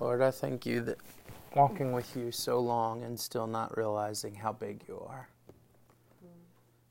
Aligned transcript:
Lord, 0.00 0.22
I 0.22 0.30
thank 0.32 0.66
you 0.66 0.80
that 0.82 0.98
walking 1.54 1.92
with 1.92 2.16
you 2.16 2.32
so 2.32 2.58
long 2.58 3.04
and 3.04 3.18
still 3.18 3.46
not 3.46 3.76
realizing 3.76 4.34
how 4.34 4.52
big 4.52 4.82
you 4.88 5.00
are, 5.08 5.28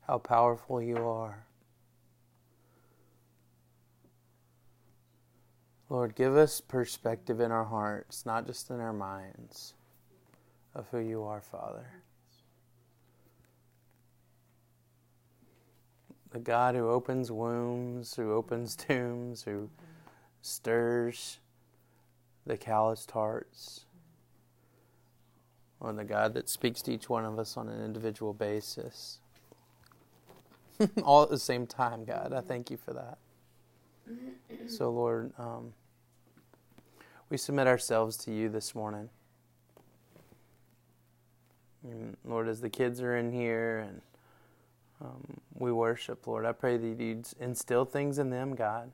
how 0.06 0.18
powerful 0.18 0.80
you 0.80 0.96
are. 0.96 1.44
Lord, 5.90 6.14
give 6.14 6.34
us 6.34 6.62
perspective 6.62 7.40
in 7.40 7.52
our 7.52 7.64
hearts, 7.64 8.24
not 8.24 8.46
just 8.46 8.70
in 8.70 8.80
our 8.80 8.92
minds, 8.92 9.74
of 10.74 10.88
who 10.90 10.98
you 10.98 11.22
are, 11.22 11.42
Father. 11.42 11.86
The 16.30 16.40
God 16.40 16.74
who 16.74 16.88
opens 16.88 17.30
wombs, 17.30 18.14
who 18.16 18.32
opens 18.32 18.74
tombs, 18.76 19.42
who 19.42 19.68
stirs 20.40 21.38
the 22.46 22.56
calloused 22.56 23.10
hearts. 23.12 23.86
Or 25.80 25.92
the 25.92 26.04
God 26.04 26.34
that 26.34 26.48
speaks 26.48 26.80
to 26.82 26.92
each 26.92 27.08
one 27.08 27.24
of 27.24 27.38
us 27.38 27.56
on 27.56 27.68
an 27.68 27.84
individual 27.84 28.32
basis. 28.32 29.18
All 31.02 31.22
at 31.22 31.30
the 31.30 31.38
same 31.38 31.66
time, 31.66 32.04
God. 32.04 32.32
I 32.32 32.40
thank 32.40 32.70
you 32.70 32.76
for 32.76 32.92
that. 32.94 33.18
So, 34.66 34.90
Lord, 34.90 35.32
um, 35.38 35.72
we 37.28 37.36
submit 37.36 37.66
ourselves 37.66 38.16
to 38.18 38.32
you 38.32 38.48
this 38.48 38.74
morning. 38.74 39.08
And 41.82 42.16
Lord, 42.24 42.48
as 42.48 42.60
the 42.60 42.70
kids 42.70 43.00
are 43.02 43.16
in 43.16 43.30
here 43.30 43.80
and 43.80 44.00
um, 45.02 45.40
we 45.54 45.70
worship, 45.70 46.26
Lord, 46.26 46.46
I 46.46 46.52
pray 46.52 46.78
that 46.78 47.00
you'd 47.00 47.26
instill 47.38 47.84
things 47.84 48.18
in 48.18 48.30
them, 48.30 48.54
God. 48.54 48.90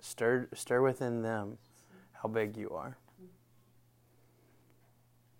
Stir, 0.00 0.48
stir 0.54 0.82
within 0.82 1.22
them 1.22 1.58
how 2.26 2.32
big 2.32 2.56
you 2.56 2.70
are. 2.70 2.96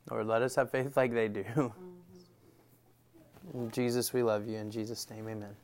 Lord, 0.08 0.28
let 0.28 0.42
us 0.42 0.54
have 0.54 0.70
faith 0.70 0.96
like 0.96 1.12
they 1.12 1.26
do. 1.26 1.72
Jesus, 3.72 4.12
we 4.12 4.22
love 4.22 4.46
you. 4.46 4.56
In 4.58 4.70
Jesus' 4.70 5.10
name, 5.10 5.28
amen. 5.28 5.56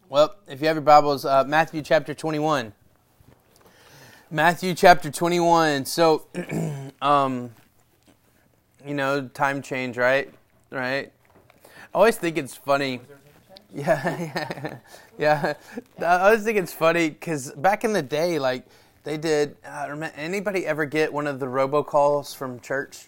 well, 0.08 0.34
if 0.48 0.60
you 0.60 0.66
have 0.66 0.74
your 0.74 0.82
Bibles, 0.82 1.24
uh, 1.24 1.44
Matthew 1.44 1.80
chapter 1.82 2.12
21. 2.12 2.72
Matthew 4.32 4.74
chapter 4.74 5.12
21. 5.12 5.84
So, 5.84 6.26
um, 7.02 7.50
you 8.84 8.94
know, 8.94 9.28
time 9.28 9.62
change, 9.62 9.96
right? 9.96 10.28
Right? 10.70 11.12
I 11.64 11.68
always 11.98 12.16
think 12.16 12.36
it's 12.36 12.56
funny. 12.56 13.00
Yeah, 13.74 14.18
yeah, 14.18 14.76
yeah. 15.16 15.54
I 16.00 16.26
always 16.26 16.42
think 16.42 16.58
it's 16.58 16.72
funny 16.72 17.08
because 17.08 17.52
back 17.52 17.84
in 17.84 17.92
the 17.92 18.02
day, 18.02 18.40
like, 18.40 18.66
they 19.04 19.16
did. 19.16 19.56
Uh, 19.64 20.08
anybody 20.16 20.66
ever 20.66 20.84
get 20.84 21.12
one 21.12 21.28
of 21.28 21.38
the 21.38 21.46
robocalls 21.46 22.34
from 22.34 22.58
church? 22.58 23.06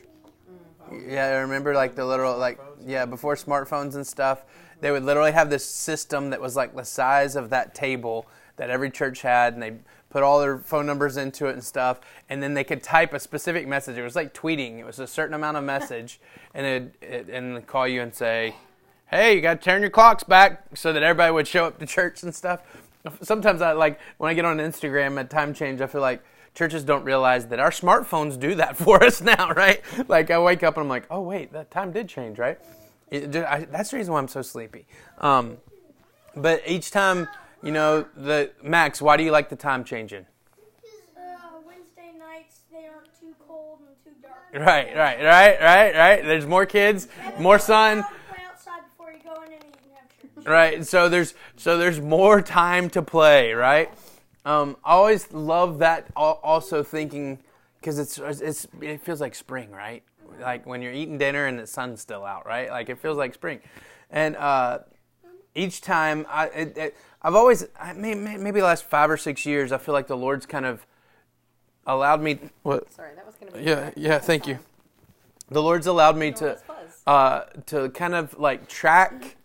Yeah, 1.07 1.27
I 1.27 1.31
remember 1.39 1.75
like 1.75 1.95
the 1.95 2.05
little 2.05 2.37
like 2.39 2.61
yeah 2.87 3.07
before 3.07 3.35
smartphones 3.35 3.95
and 3.95 4.07
stuff. 4.07 4.45
They 4.81 4.91
would 4.91 5.05
literally 5.05 5.33
have 5.33 5.51
this 5.51 5.65
system 5.65 6.31
that 6.31 6.41
was 6.41 6.57
like 6.57 6.75
the 6.75 6.85
size 6.85 7.37
of 7.37 7.51
that 7.51 7.75
table 7.75 8.27
that 8.57 8.71
every 8.71 8.91
church 8.91 9.23
had, 9.23 9.55
and 9.55 9.63
they 9.63 9.73
put 10.11 10.23
all 10.23 10.41
their 10.41 10.59
phone 10.59 10.87
numbers 10.87 11.17
into 11.17 11.47
it 11.47 11.53
and 11.53 11.65
stuff, 11.65 12.01
and 12.29 12.43
then 12.43 12.55
they 12.55 12.65
could 12.65 12.83
type 12.83 13.15
a 13.15 13.21
specific 13.21 13.67
message. 13.67 13.97
It 13.97 14.03
was 14.03 14.17
like 14.17 14.35
tweeting. 14.35 14.79
It 14.79 14.85
was 14.85 14.99
a 14.99 15.07
certain 15.07 15.35
amount 15.35 15.57
of 15.57 15.65
message, 15.65 16.21
and 16.55 16.67
it, 16.67 16.95
it 17.03 17.29
and 17.31 17.67
call 17.67 17.89
you 17.89 18.03
and 18.03 18.15
say, 18.15 18.55
"Hey, 19.13 19.37
you 19.37 19.41
got 19.41 19.61
to 19.61 19.65
turn 19.65 19.81
your 19.81 19.91
clocks 19.91 20.25
back," 20.25 20.65
so 20.75 20.93
that 20.93 21.03
everybody 21.03 21.33
would 21.33 21.47
show 21.47 21.65
up 21.67 21.79
to 21.79 21.87
church 21.87 22.23
and 22.23 22.35
stuff. 22.35 22.63
Sometimes 23.23 23.63
I 23.63 23.73
like 23.73 24.01
when 24.19 24.31
I 24.31 24.35
get 24.35 24.45
on 24.45 24.59
Instagram 24.59 25.19
at 25.21 25.31
time 25.31 25.55
change, 25.55 25.81
I 25.81 25.87
feel 25.87 26.01
like 26.01 26.23
churches 26.55 26.85
don't 26.85 27.05
realize 27.05 27.47
that 27.47 27.61
our 27.61 27.71
smartphones 27.71 28.39
do 28.39 28.55
that 28.57 28.77
for 28.85 29.03
us 29.05 29.21
now, 29.21 29.53
right? 29.53 29.83
Like 30.09 30.31
I 30.31 30.39
wake 30.39 30.63
up 30.63 30.77
and 30.77 30.85
I'm 30.85 30.89
like, 30.89 31.07
"Oh 31.11 31.21
wait, 31.21 31.53
that 31.53 31.71
time 31.71 31.93
did 31.93 32.09
change, 32.09 32.39
right?" 32.39 32.59
It, 33.11 33.37
I, 33.37 33.67
that's 33.71 33.91
the 33.91 33.99
reason 33.99 34.15
why 34.15 34.21
I'm 34.21 34.29
so 34.29 34.41
sleepy. 34.41 34.87
Um, 35.19 35.59
but 36.35 36.63
each 36.67 36.91
time 36.91 37.29
you 37.63 37.71
know, 37.71 38.07
the 38.17 38.51
Max, 38.63 39.01
why 39.01 39.17
do 39.17 39.23
you 39.23 39.31
like 39.31 39.49
the 39.49 39.57
time 39.57 39.85
changing? 39.85 40.27
Wednesday 41.65 42.19
nights 42.19 42.63
they 42.73 42.87
aren't 42.87 43.09
too 43.19 43.35
cold 43.47 43.79
and 43.87 43.97
too 44.05 44.21
dark. 44.21 44.67
Right, 44.67 44.97
right, 44.97 45.23
right, 45.23 45.61
right, 45.61 45.95
right. 45.95 46.25
There's 46.25 46.47
more 46.47 46.67
kids, 46.67 47.07
more 47.39 47.59
sun. 47.59 48.05
Right. 50.45 50.85
So 50.87 51.09
there's 51.09 51.35
so 51.57 51.79
there's 51.79 52.01
more 52.01 52.43
time 52.43 52.91
to 52.91 53.03
play, 53.03 53.53
right? 53.53 53.91
Um, 54.45 54.77
I 54.85 54.93
always 54.93 55.33
love 55.33 55.79
that. 55.79 56.09
Also 56.17 56.83
thinking 56.83 57.39
because 57.81 57.99
it's 57.99 58.19
it's 58.19 58.67
it 58.81 59.01
feels 59.01 59.21
like 59.21 59.35
spring, 59.35 59.71
right? 59.71 60.03
Like 60.41 60.67
when 60.67 60.83
you're 60.83 60.93
eating 60.93 61.19
dinner 61.19 61.47
and 61.47 61.59
the 61.59 61.67
sun's 61.67 62.01
still 62.01 62.25
out, 62.25 62.47
right? 62.47 62.71
Like 62.71 62.89
it 62.89 62.99
feels 62.99 63.17
like 63.17 63.35
spring, 63.35 63.61
and 64.11 64.37
uh, 64.37 64.81
each 65.55 65.81
time 65.81 66.27
I. 66.29 66.47
It, 66.49 66.79
it, 66.79 66.97
I've 67.25 67.37
always, 67.37 67.65
maybe 67.95 68.59
the 68.59 68.67
last 68.67 68.83
five 68.83 69.09
or 69.09 69.17
six 69.17 69.47
years, 69.47 69.71
I 69.71 69.79
feel 69.79 69.93
like 69.93 70.09
the 70.09 70.17
Lord's 70.17 70.45
kind 70.45 70.67
of 70.67 70.85
allowed 71.87 72.21
me. 72.21 72.41
What? 72.65 72.93
Sorry, 72.93 73.15
that 73.15 73.25
was 73.25 73.37
going 73.37 73.53
to 73.53 73.59
be. 73.59 73.65
Yeah, 73.65 73.91
yeah. 73.95 74.19
Thank 74.19 74.49
you. 74.49 74.59
The 75.49 75.63
Lord's 75.63 75.87
allowed 75.87 76.17
me 76.17 76.33
to, 76.33 76.59
uh, 77.07 77.43
to 77.67 77.91
kind 77.91 78.17
of 78.17 78.37
like 78.41 78.69
track 78.69 79.37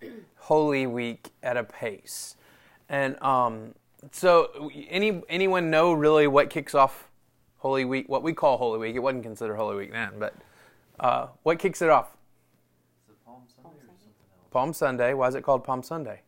Holy 0.48 0.88
Week 0.88 1.32
at 1.44 1.58
a 1.58 1.64
pace, 1.66 2.38
and 2.88 3.22
um, 3.22 3.76
so 4.14 4.72
any 4.90 5.22
anyone 5.28 5.70
know 5.70 5.92
really 5.92 6.26
what 6.26 6.50
kicks 6.50 6.74
off 6.74 7.10
Holy 7.58 7.84
Week? 7.84 8.08
What 8.08 8.24
we 8.24 8.32
call 8.32 8.58
Holy 8.58 8.80
Week? 8.80 8.96
It 8.96 9.00
wasn't 9.00 9.24
considered 9.24 9.58
Holy 9.58 9.76
Week 9.76 9.92
then, 9.92 10.12
but 10.18 10.34
uh, 11.02 11.28
what 11.44 11.60
kicks 11.60 11.82
it 11.82 11.90
off? 11.90 12.16
Palm 13.26 13.42
Sunday, 13.54 13.78
Palm 14.50 14.72
Sunday. 14.72 15.14
Why 15.14 15.28
is 15.28 15.36
it 15.36 15.44
called 15.44 15.66
Palm 15.66 15.84
Sunday? 15.84 16.22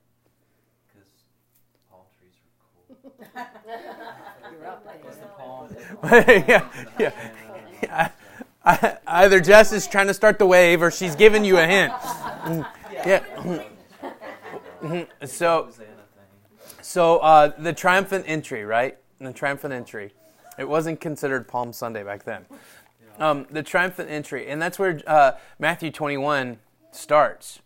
yeah, 6.04 6.68
yeah. 7.00 7.12
yeah. 7.82 8.10
either 9.08 9.40
Jess 9.40 9.72
is 9.72 9.88
trying 9.88 10.08
to 10.08 10.14
start 10.14 10.40
the 10.40 10.46
wave 10.46 10.82
or 10.82 10.92
she's 10.92 11.16
giving 11.16 11.46
you 11.46 11.58
a 11.58 11.66
hint. 11.66 11.94
Yeah. 13.06 13.24
So, 15.26 15.70
so 16.82 17.18
uh, 17.20 17.52
the 17.58 17.74
triumphant 17.74 18.26
entry, 18.28 18.66
right? 18.66 18.98
The 19.20 19.34
triumphant 19.34 19.74
entry. 19.74 20.14
It 20.58 20.68
wasn't 20.68 21.00
considered 21.00 21.48
Palm 21.48 21.72
Sunday 21.74 22.04
back 22.04 22.24
then. 22.24 22.46
Um, 23.18 23.48
the 23.50 23.64
triumphant 23.64 24.10
entry, 24.10 24.48
and 24.48 24.62
that's 24.62 24.80
where 24.80 25.02
uh, 25.06 25.34
Matthew 25.58 25.92
21 25.92 26.60
starts. 26.92 27.60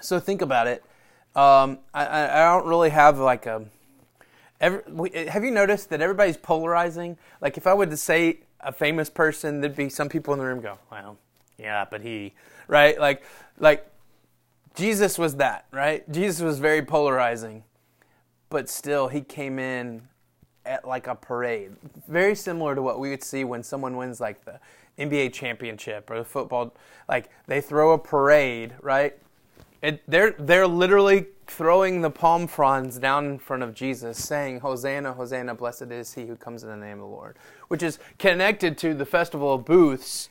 So 0.00 0.18
think 0.18 0.42
about 0.42 0.66
it. 0.66 0.84
Um, 1.36 1.78
I, 1.94 2.24
I 2.24 2.44
don't 2.52 2.66
really 2.66 2.90
have 2.90 3.18
like 3.18 3.46
a 3.46 3.66
Every, 4.60 5.28
have 5.28 5.44
you 5.44 5.50
noticed 5.50 5.90
that 5.90 6.00
everybody's 6.00 6.36
polarizing? 6.36 7.16
Like, 7.40 7.56
if 7.56 7.66
I 7.66 7.74
were 7.74 7.86
to 7.86 7.96
say 7.96 8.40
a 8.60 8.72
famous 8.72 9.08
person, 9.08 9.60
there'd 9.60 9.76
be 9.76 9.88
some 9.88 10.08
people 10.08 10.34
in 10.34 10.40
the 10.40 10.46
room 10.46 10.60
go, 10.60 10.78
"Well, 10.90 11.16
yeah, 11.58 11.84
but 11.88 12.00
he," 12.00 12.34
right? 12.66 12.98
Like, 12.98 13.22
like 13.58 13.88
Jesus 14.78 15.18
was 15.18 15.34
that, 15.36 15.66
right? 15.72 16.08
Jesus 16.10 16.40
was 16.40 16.60
very 16.60 16.82
polarizing, 16.82 17.64
but 18.48 18.68
still, 18.68 19.08
he 19.08 19.20
came 19.20 19.58
in 19.58 20.02
at 20.64 20.86
like 20.86 21.08
a 21.08 21.16
parade, 21.16 21.72
very 22.06 22.36
similar 22.36 22.76
to 22.76 22.82
what 22.82 23.00
we 23.00 23.10
would 23.10 23.24
see 23.24 23.42
when 23.42 23.64
someone 23.64 23.96
wins 23.96 24.20
like 24.20 24.44
the 24.44 24.60
NBA 24.96 25.32
championship 25.32 26.08
or 26.08 26.18
the 26.18 26.24
football. 26.24 26.76
Like, 27.08 27.28
they 27.48 27.60
throw 27.60 27.92
a 27.92 27.98
parade, 27.98 28.72
right? 28.80 29.18
It, 29.82 30.00
they're 30.06 30.36
they're 30.38 30.66
literally 30.66 31.26
throwing 31.48 32.00
the 32.00 32.10
palm 32.10 32.46
fronds 32.46 32.98
down 32.98 33.24
in 33.26 33.38
front 33.40 33.64
of 33.64 33.74
Jesus, 33.74 34.22
saying, 34.22 34.60
Hosanna, 34.60 35.12
Hosanna, 35.12 35.56
blessed 35.56 35.90
is 35.90 36.14
he 36.14 36.26
who 36.26 36.36
comes 36.36 36.62
in 36.62 36.68
the 36.68 36.76
name 36.76 36.98
of 36.98 37.10
the 37.10 37.16
Lord, 37.16 37.36
which 37.66 37.82
is 37.82 37.98
connected 38.18 38.78
to 38.78 38.94
the 38.94 39.06
festival 39.06 39.54
of 39.54 39.64
booths. 39.64 40.28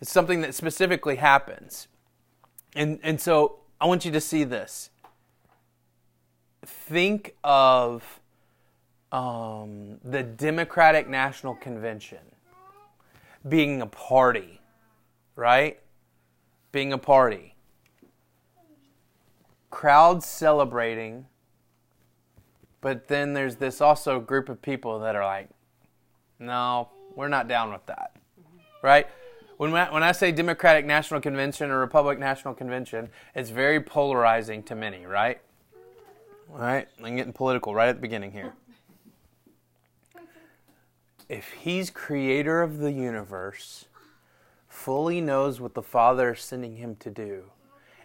It's 0.00 0.10
something 0.10 0.40
that 0.40 0.56
specifically 0.56 1.16
happens. 1.16 1.86
And, 2.74 2.98
and 3.02 3.20
so 3.20 3.60
I 3.80 3.86
want 3.86 4.04
you 4.04 4.10
to 4.12 4.20
see 4.20 4.44
this. 4.44 4.90
Think 6.64 7.34
of 7.44 8.20
um, 9.12 9.98
the 10.02 10.22
Democratic 10.22 11.08
National 11.08 11.54
Convention 11.54 12.18
being 13.48 13.80
a 13.80 13.86
party, 13.86 14.60
right? 15.36 15.78
Being 16.72 16.92
a 16.92 16.98
party 16.98 17.56
crowds 19.76 20.24
celebrating, 20.24 21.26
but 22.80 23.08
then 23.08 23.34
there's 23.34 23.56
this 23.56 23.82
also 23.82 24.18
group 24.18 24.48
of 24.48 24.62
people 24.62 25.00
that 25.00 25.14
are 25.14 25.22
like, 25.22 25.50
no, 26.38 26.88
we're 27.14 27.28
not 27.28 27.46
down 27.46 27.70
with 27.70 27.84
that. 27.84 28.16
Right? 28.82 29.06
When, 29.56 29.72
when 29.72 30.02
I 30.02 30.12
say 30.12 30.32
Democratic 30.32 30.84
National 30.84 31.20
Convention 31.20 31.70
or 31.70 31.78
Republican 31.78 32.20
National 32.20 32.52
Convention, 32.52 33.08
it's 33.34 33.48
very 33.48 33.80
polarizing 33.80 34.62
to 34.64 34.74
many, 34.74 35.06
right? 35.06 35.40
All 36.52 36.58
right? 36.58 36.86
I'm 37.02 37.16
getting 37.16 37.32
political 37.32 37.74
right 37.74 37.88
at 37.88 37.96
the 37.96 38.02
beginning 38.02 38.32
here. 38.32 38.52
if 41.28 41.52
he's 41.52 41.88
creator 41.88 42.60
of 42.60 42.78
the 42.78 42.92
universe, 42.92 43.86
fully 44.68 45.22
knows 45.22 45.58
what 45.58 45.74
the 45.74 45.82
Father 45.82 46.34
is 46.34 46.40
sending 46.40 46.76
him 46.76 46.94
to 46.96 47.10
do, 47.10 47.44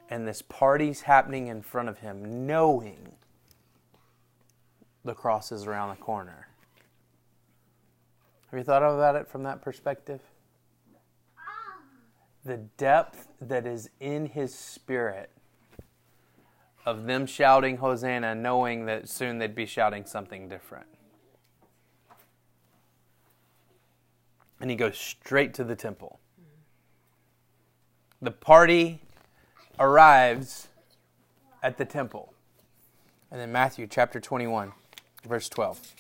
and 0.09 0.25
this 0.25 0.41
party's 0.41 1.01
happening 1.01 1.47
in 1.47 1.61
front 1.61 1.89
of 1.89 1.99
him, 1.99 2.47
knowing 2.47 3.11
the 5.03 5.13
cross 5.13 5.51
is 5.51 5.65
around 5.65 5.89
the 5.89 6.01
corner. 6.01 6.47
Have 8.49 8.57
you 8.57 8.63
thought 8.63 8.83
about 8.83 9.17
it 9.17 9.27
from 9.27 9.43
that 9.43 9.61
perspective? 9.61 10.21
The 12.43 12.57
depth 12.57 13.27
that 13.39 13.67
is 13.67 13.89
in 13.99 14.25
his 14.27 14.53
spirit 14.53 15.29
of 16.85 17.05
them 17.05 17.25
shouting 17.25 17.77
Hosanna, 17.77 18.33
knowing 18.33 18.85
that 18.85 19.07
soon 19.07 19.37
they'd 19.37 19.55
be 19.55 19.65
shouting 19.65 20.05
something 20.05 20.49
different. 20.49 20.87
And 24.59 24.69
he 24.69 24.75
goes 24.75 24.97
straight 24.97 25.53
to 25.55 25.63
the 25.63 25.75
temple. 25.75 26.19
The 28.21 28.31
party 28.31 29.01
arrives 29.79 30.67
at 31.63 31.77
the 31.77 31.85
temple. 31.85 32.33
And 33.31 33.39
then 33.39 33.51
Matthew 33.51 33.87
chapter 33.87 34.19
21, 34.19 34.71
verse 35.27 35.49
12. 35.49 35.95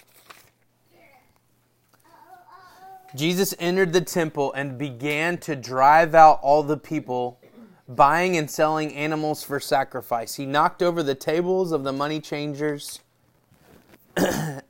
Jesus 3.15 3.53
entered 3.59 3.93
the 3.93 4.01
temple 4.01 4.53
and 4.53 4.77
began 4.77 5.37
to 5.39 5.55
drive 5.55 6.15
out 6.15 6.39
all 6.41 6.63
the 6.63 6.77
people 6.77 7.39
buying 7.87 8.37
and 8.37 8.49
selling 8.49 8.93
animals 8.93 9.43
for 9.43 9.59
sacrifice. 9.59 10.35
He 10.35 10.45
knocked 10.45 10.81
over 10.81 11.03
the 11.03 11.15
tables 11.15 11.71
of 11.71 11.83
the 11.83 11.91
money 11.91 12.19
changers 12.19 13.01
and 14.15 14.61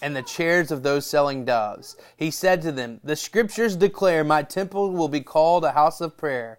the 0.00 0.22
chairs 0.22 0.70
of 0.70 0.82
those 0.82 1.06
selling 1.06 1.44
doves. 1.44 1.96
He 2.16 2.30
said 2.30 2.62
to 2.62 2.72
them, 2.72 3.00
The 3.04 3.16
scriptures 3.16 3.76
declare, 3.76 4.24
My 4.24 4.42
temple 4.42 4.92
will 4.92 5.08
be 5.08 5.20
called 5.20 5.64
a 5.64 5.72
house 5.72 6.00
of 6.00 6.16
prayer, 6.16 6.58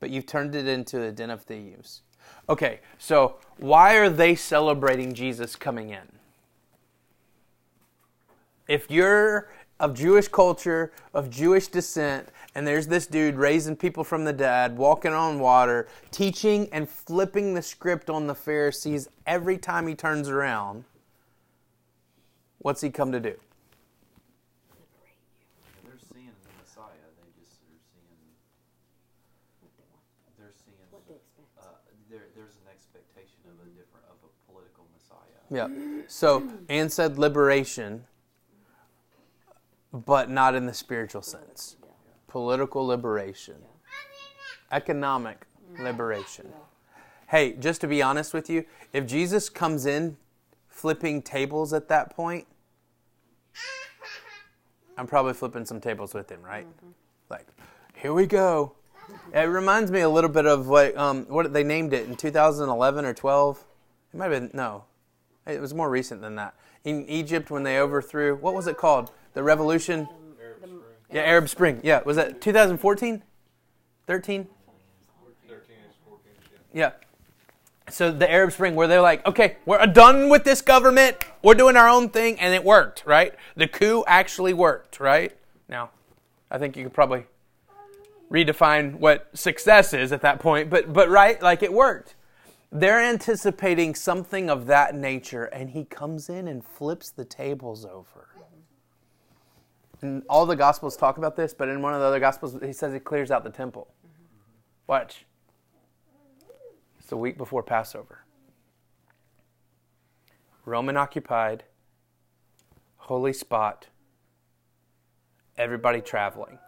but 0.00 0.10
you've 0.10 0.26
turned 0.26 0.54
it 0.54 0.66
into 0.66 1.02
a 1.02 1.12
den 1.12 1.30
of 1.30 1.42
thieves. 1.42 2.02
Okay, 2.48 2.80
so 2.98 3.36
why 3.58 3.96
are 3.96 4.10
they 4.10 4.34
celebrating 4.34 5.14
Jesus 5.14 5.54
coming 5.54 5.90
in? 5.90 6.20
If 8.66 8.90
you're 8.90 9.48
of 9.80 9.94
Jewish 9.94 10.28
culture, 10.28 10.92
of 11.14 11.30
Jewish 11.30 11.68
descent, 11.68 12.28
and 12.54 12.66
there's 12.66 12.86
this 12.86 13.06
dude 13.06 13.36
raising 13.36 13.74
people 13.74 14.04
from 14.04 14.24
the 14.24 14.32
dead, 14.32 14.76
walking 14.76 15.14
on 15.14 15.40
water, 15.40 15.88
teaching 16.10 16.68
and 16.70 16.88
flipping 16.88 17.54
the 17.54 17.62
script 17.62 18.10
on 18.10 18.26
the 18.26 18.34
Pharisees 18.34 19.08
every 19.26 19.56
time 19.56 19.86
he 19.86 19.94
turns 19.94 20.28
around. 20.28 20.84
What's 22.58 22.82
he 22.82 22.90
come 22.90 23.10
to 23.12 23.20
do? 23.20 23.34
They're 25.82 25.96
seeing 26.12 26.28
the 26.44 26.50
Messiah. 26.60 26.84
They 27.16 27.40
just 27.40 27.56
are 27.62 27.80
seeing. 27.88 28.20
They're 30.38 30.52
seeing. 30.62 30.76
Uh, 31.58 31.62
there, 32.10 32.26
there's 32.36 32.56
an 32.56 32.68
expectation 32.70 33.40
of 33.46 33.66
a 33.66 33.70
different 33.70 34.04
of 34.10 34.18
a 34.28 34.52
political 34.52 34.84
Messiah. 34.92 35.40
Yeah. 35.48 35.68
So, 36.06 36.46
Anne 36.68 36.90
said 36.90 37.18
liberation, 37.18 38.04
but 39.92 40.30
not 40.30 40.54
in 40.54 40.66
the 40.66 40.74
spiritual 40.74 41.22
sense. 41.22 41.76
Political 42.28 42.86
liberation, 42.86 43.56
economic 44.70 45.46
liberation. 45.78 46.52
Hey, 47.28 47.52
just 47.52 47.80
to 47.82 47.88
be 47.88 48.02
honest 48.02 48.34
with 48.34 48.50
you, 48.50 48.64
if 48.92 49.06
Jesus 49.06 49.48
comes 49.48 49.86
in 49.86 50.16
flipping 50.68 51.22
tables 51.22 51.72
at 51.72 51.88
that 51.88 52.14
point, 52.14 52.46
I'm 54.96 55.06
probably 55.06 55.32
flipping 55.32 55.64
some 55.64 55.80
tables 55.80 56.12
with 56.12 56.30
him, 56.30 56.42
right? 56.42 56.66
Like, 57.30 57.46
here 57.94 58.12
we 58.12 58.26
go. 58.26 58.74
It 59.32 59.40
reminds 59.42 59.90
me 59.90 60.00
a 60.00 60.08
little 60.08 60.30
bit 60.30 60.46
of 60.46 60.68
what 60.68 60.96
um, 60.96 61.24
what 61.26 61.52
they 61.52 61.64
named 61.64 61.92
it 61.92 62.06
in 62.06 62.16
2011 62.16 63.04
or 63.04 63.14
12. 63.14 63.64
It 64.12 64.16
might 64.16 64.30
have 64.30 64.42
been 64.42 64.50
no, 64.52 64.84
it 65.46 65.60
was 65.60 65.74
more 65.74 65.90
recent 65.90 66.20
than 66.20 66.34
that. 66.36 66.54
In 66.84 67.08
Egypt, 67.08 67.50
when 67.50 67.62
they 67.62 67.78
overthrew, 67.78 68.36
what 68.36 68.54
was 68.54 68.66
it 68.66 68.76
called? 68.76 69.10
The 69.34 69.42
revolution. 69.42 70.08
Yeah, 71.12 71.22
Arab 71.22 71.48
Spring. 71.48 71.80
Yeah, 71.82 72.02
was 72.04 72.16
that 72.16 72.40
2014? 72.40 73.22
13? 74.06 74.48
13 75.48 75.66
14, 76.08 76.32
yeah. 76.72 76.80
Yeah. 76.80 76.92
So 77.92 78.12
the 78.12 78.30
Arab 78.30 78.52
Spring, 78.52 78.76
where 78.76 78.86
they're 78.86 79.00
like, 79.00 79.26
okay, 79.26 79.56
we're 79.66 79.84
done 79.86 80.28
with 80.28 80.44
this 80.44 80.62
government. 80.62 81.16
We're 81.42 81.54
doing 81.54 81.76
our 81.76 81.88
own 81.88 82.10
thing, 82.10 82.38
and 82.38 82.54
it 82.54 82.64
worked, 82.64 83.02
right? 83.04 83.34
The 83.56 83.66
coup 83.66 84.04
actually 84.06 84.54
worked, 84.54 85.00
right? 85.00 85.36
Now, 85.68 85.90
I 86.50 86.58
think 86.58 86.76
you 86.76 86.84
could 86.84 86.94
probably 86.94 87.24
redefine 88.30 88.94
what 88.94 89.28
success 89.34 89.92
is 89.92 90.12
at 90.12 90.22
that 90.22 90.38
point, 90.38 90.70
but 90.70 90.92
but 90.92 91.08
right, 91.08 91.42
like 91.42 91.62
it 91.62 91.72
worked. 91.72 92.14
They're 92.72 93.00
anticipating 93.00 93.96
something 93.96 94.48
of 94.48 94.66
that 94.66 94.94
nature, 94.94 95.44
and 95.46 95.70
he 95.70 95.84
comes 95.84 96.28
in 96.28 96.46
and 96.46 96.64
flips 96.64 97.10
the 97.10 97.24
tables 97.24 97.84
over. 97.84 98.28
All 100.28 100.46
the 100.46 100.56
gospels 100.56 100.96
talk 100.96 101.18
about 101.18 101.36
this, 101.36 101.52
but 101.52 101.68
in 101.68 101.82
one 101.82 101.92
of 101.92 102.00
the 102.00 102.06
other 102.06 102.20
gospels, 102.20 102.56
he 102.62 102.72
says 102.72 102.92
he 102.92 103.00
clears 103.00 103.30
out 103.30 103.44
the 103.44 103.50
temple. 103.50 103.92
Watch. 104.86 105.26
It's 106.98 107.08
the 107.08 107.16
week 107.16 107.36
before 107.36 107.62
Passover. 107.62 108.24
Roman 110.64 110.96
occupied, 110.96 111.64
holy 112.96 113.32
spot, 113.32 113.88
everybody 115.56 116.00
traveling. 116.00 116.58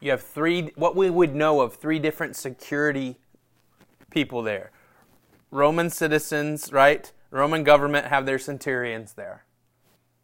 You 0.00 0.10
have 0.10 0.22
three, 0.22 0.70
what 0.76 0.94
we 0.94 1.10
would 1.10 1.34
know 1.34 1.60
of 1.60 1.74
three 1.74 1.98
different 1.98 2.36
security 2.36 3.16
people 4.10 4.42
there. 4.42 4.70
Roman 5.50 5.90
citizens, 5.90 6.72
right? 6.72 7.10
Roman 7.30 7.64
government 7.64 8.06
have 8.06 8.26
their 8.26 8.38
centurions 8.38 9.14
there, 9.14 9.44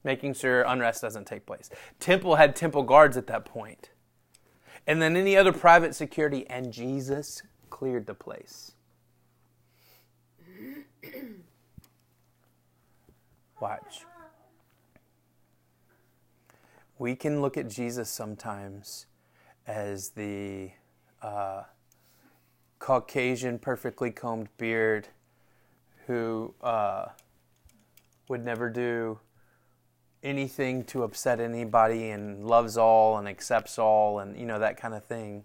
making 0.05 0.35
sure 0.35 0.63
unrest 0.63 1.03
doesn't 1.03 1.27
take 1.27 1.47
place. 1.47 1.71
Temple 1.99 2.37
had 2.37 2.57
temple 2.57 2.83
guards 2.83 3.17
at 3.17 3.27
that 3.27 3.45
point. 3.45 3.91
And 4.87 5.01
then 5.03 5.17
any 5.17 5.37
other 5.37 5.53
private 5.53 5.95
security, 5.95 6.49
and 6.49 6.73
Jesus 6.73 7.43
cleared 7.69 8.07
the 8.07 8.15
place. 8.15 8.73
Watch. 13.61 14.05
We 16.99 17.15
can 17.15 17.41
look 17.41 17.57
at 17.57 17.69
Jesus 17.69 18.11
sometimes 18.11 19.07
as 19.67 20.11
the 20.11 20.71
uh, 21.23 21.63
Caucasian, 22.79 23.59
perfectly 23.59 24.11
combed 24.11 24.49
beard 24.57 25.09
who 26.07 26.55
uh, 26.63 27.07
would 28.29 28.45
never 28.45 28.69
do 28.69 29.19
anything 30.23 30.85
to 30.85 31.03
upset 31.03 31.41
anybody 31.41 32.11
and 32.11 32.47
loves 32.47 32.77
all 32.77 33.19
and 33.19 33.27
accepts 33.27 33.79
all 33.79 34.19
and 34.19 34.39
you 34.39 34.47
know 34.47 34.59
that 34.59 34.77
kind 34.77 34.95
of 34.95 35.05
thing. 35.05 35.45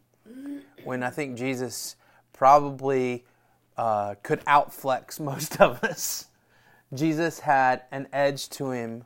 When 0.83 1.03
I 1.03 1.09
think 1.09 1.37
Jesus 1.37 1.95
probably 2.33 3.25
uh, 3.77 4.15
could 4.23 4.41
outflex 4.45 5.19
most 5.31 5.59
of 5.61 5.83
us. 5.83 6.27
Jesus 6.93 7.39
had 7.39 7.83
an 7.91 8.07
edge 8.13 8.49
to 8.49 8.71
him 8.71 9.05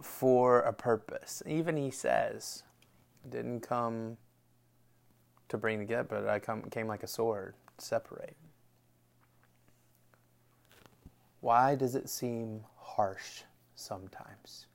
for 0.00 0.60
a 0.60 0.72
purpose. 0.72 1.42
Even 1.46 1.76
he 1.76 1.90
says, 1.90 2.62
"Didn't 3.28 3.60
come 3.60 4.16
to 5.48 5.58
bring 5.58 5.78
the 5.78 5.84
together, 5.84 6.06
but 6.08 6.28
I 6.28 6.38
come, 6.38 6.62
came 6.62 6.86
like 6.86 7.02
a 7.02 7.08
sword, 7.08 7.54
separate." 7.78 8.36
Why 11.40 11.74
does 11.74 11.96
it 11.96 12.08
seem 12.08 12.64
harsh 12.78 13.42
sometimes? 13.82 14.66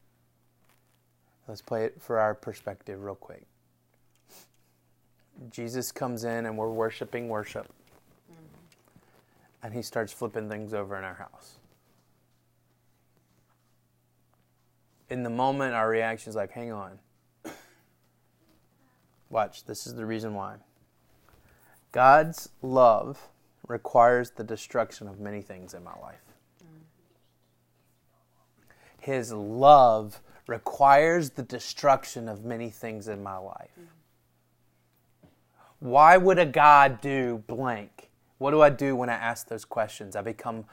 Let's 1.47 1.61
play 1.61 1.85
it 1.85 2.01
for 2.01 2.19
our 2.19 2.35
perspective 2.35 3.01
real 3.01 3.15
quick. 3.15 3.45
Jesus 5.49 5.91
comes 5.91 6.23
in 6.23 6.45
and 6.45 6.57
we're 6.57 6.71
worshiping 6.71 7.29
worship. 7.29 7.67
And 9.63 9.73
he 9.73 9.81
starts 9.81 10.11
flipping 10.11 10.49
things 10.49 10.73
over 10.73 10.97
in 10.97 11.03
our 11.03 11.15
house. 11.15 11.55
In 15.09 15.23
the 15.23 15.29
moment, 15.29 15.73
our 15.73 15.89
reaction 15.89 16.29
is 16.29 16.35
like, 16.35 16.51
hang 16.51 16.71
on. 16.71 16.99
Watch, 19.29 19.65
this 19.65 19.87
is 19.87 19.95
the 19.95 20.05
reason 20.05 20.33
why. 20.33 20.55
God's 21.91 22.49
love 22.61 23.29
requires 23.67 24.31
the 24.31 24.43
destruction 24.43 25.07
of 25.07 25.19
many 25.19 25.41
things 25.41 25.73
in 25.73 25.83
my 25.83 25.97
life. 26.01 26.26
His 29.07 29.31
love 29.31 30.19
requires 30.47 31.29
the 31.29 31.41
destruction 31.41 32.27
of 32.27 32.43
many 32.43 32.69
things 32.69 33.07
in 33.07 33.23
my 33.23 33.37
life. 33.37 33.71
Why 35.79 36.17
would 36.17 36.37
a 36.37 36.45
God 36.45 36.99
do 36.99 37.41
blank? 37.47 38.09
What 38.37 38.51
do 38.51 38.61
I 38.61 38.69
do 38.69 38.97
when 38.97 39.09
I 39.09 39.13
ask 39.13 39.47
those 39.47 39.63
questions? 39.63 40.17
I 40.17 40.21
become 40.21 40.65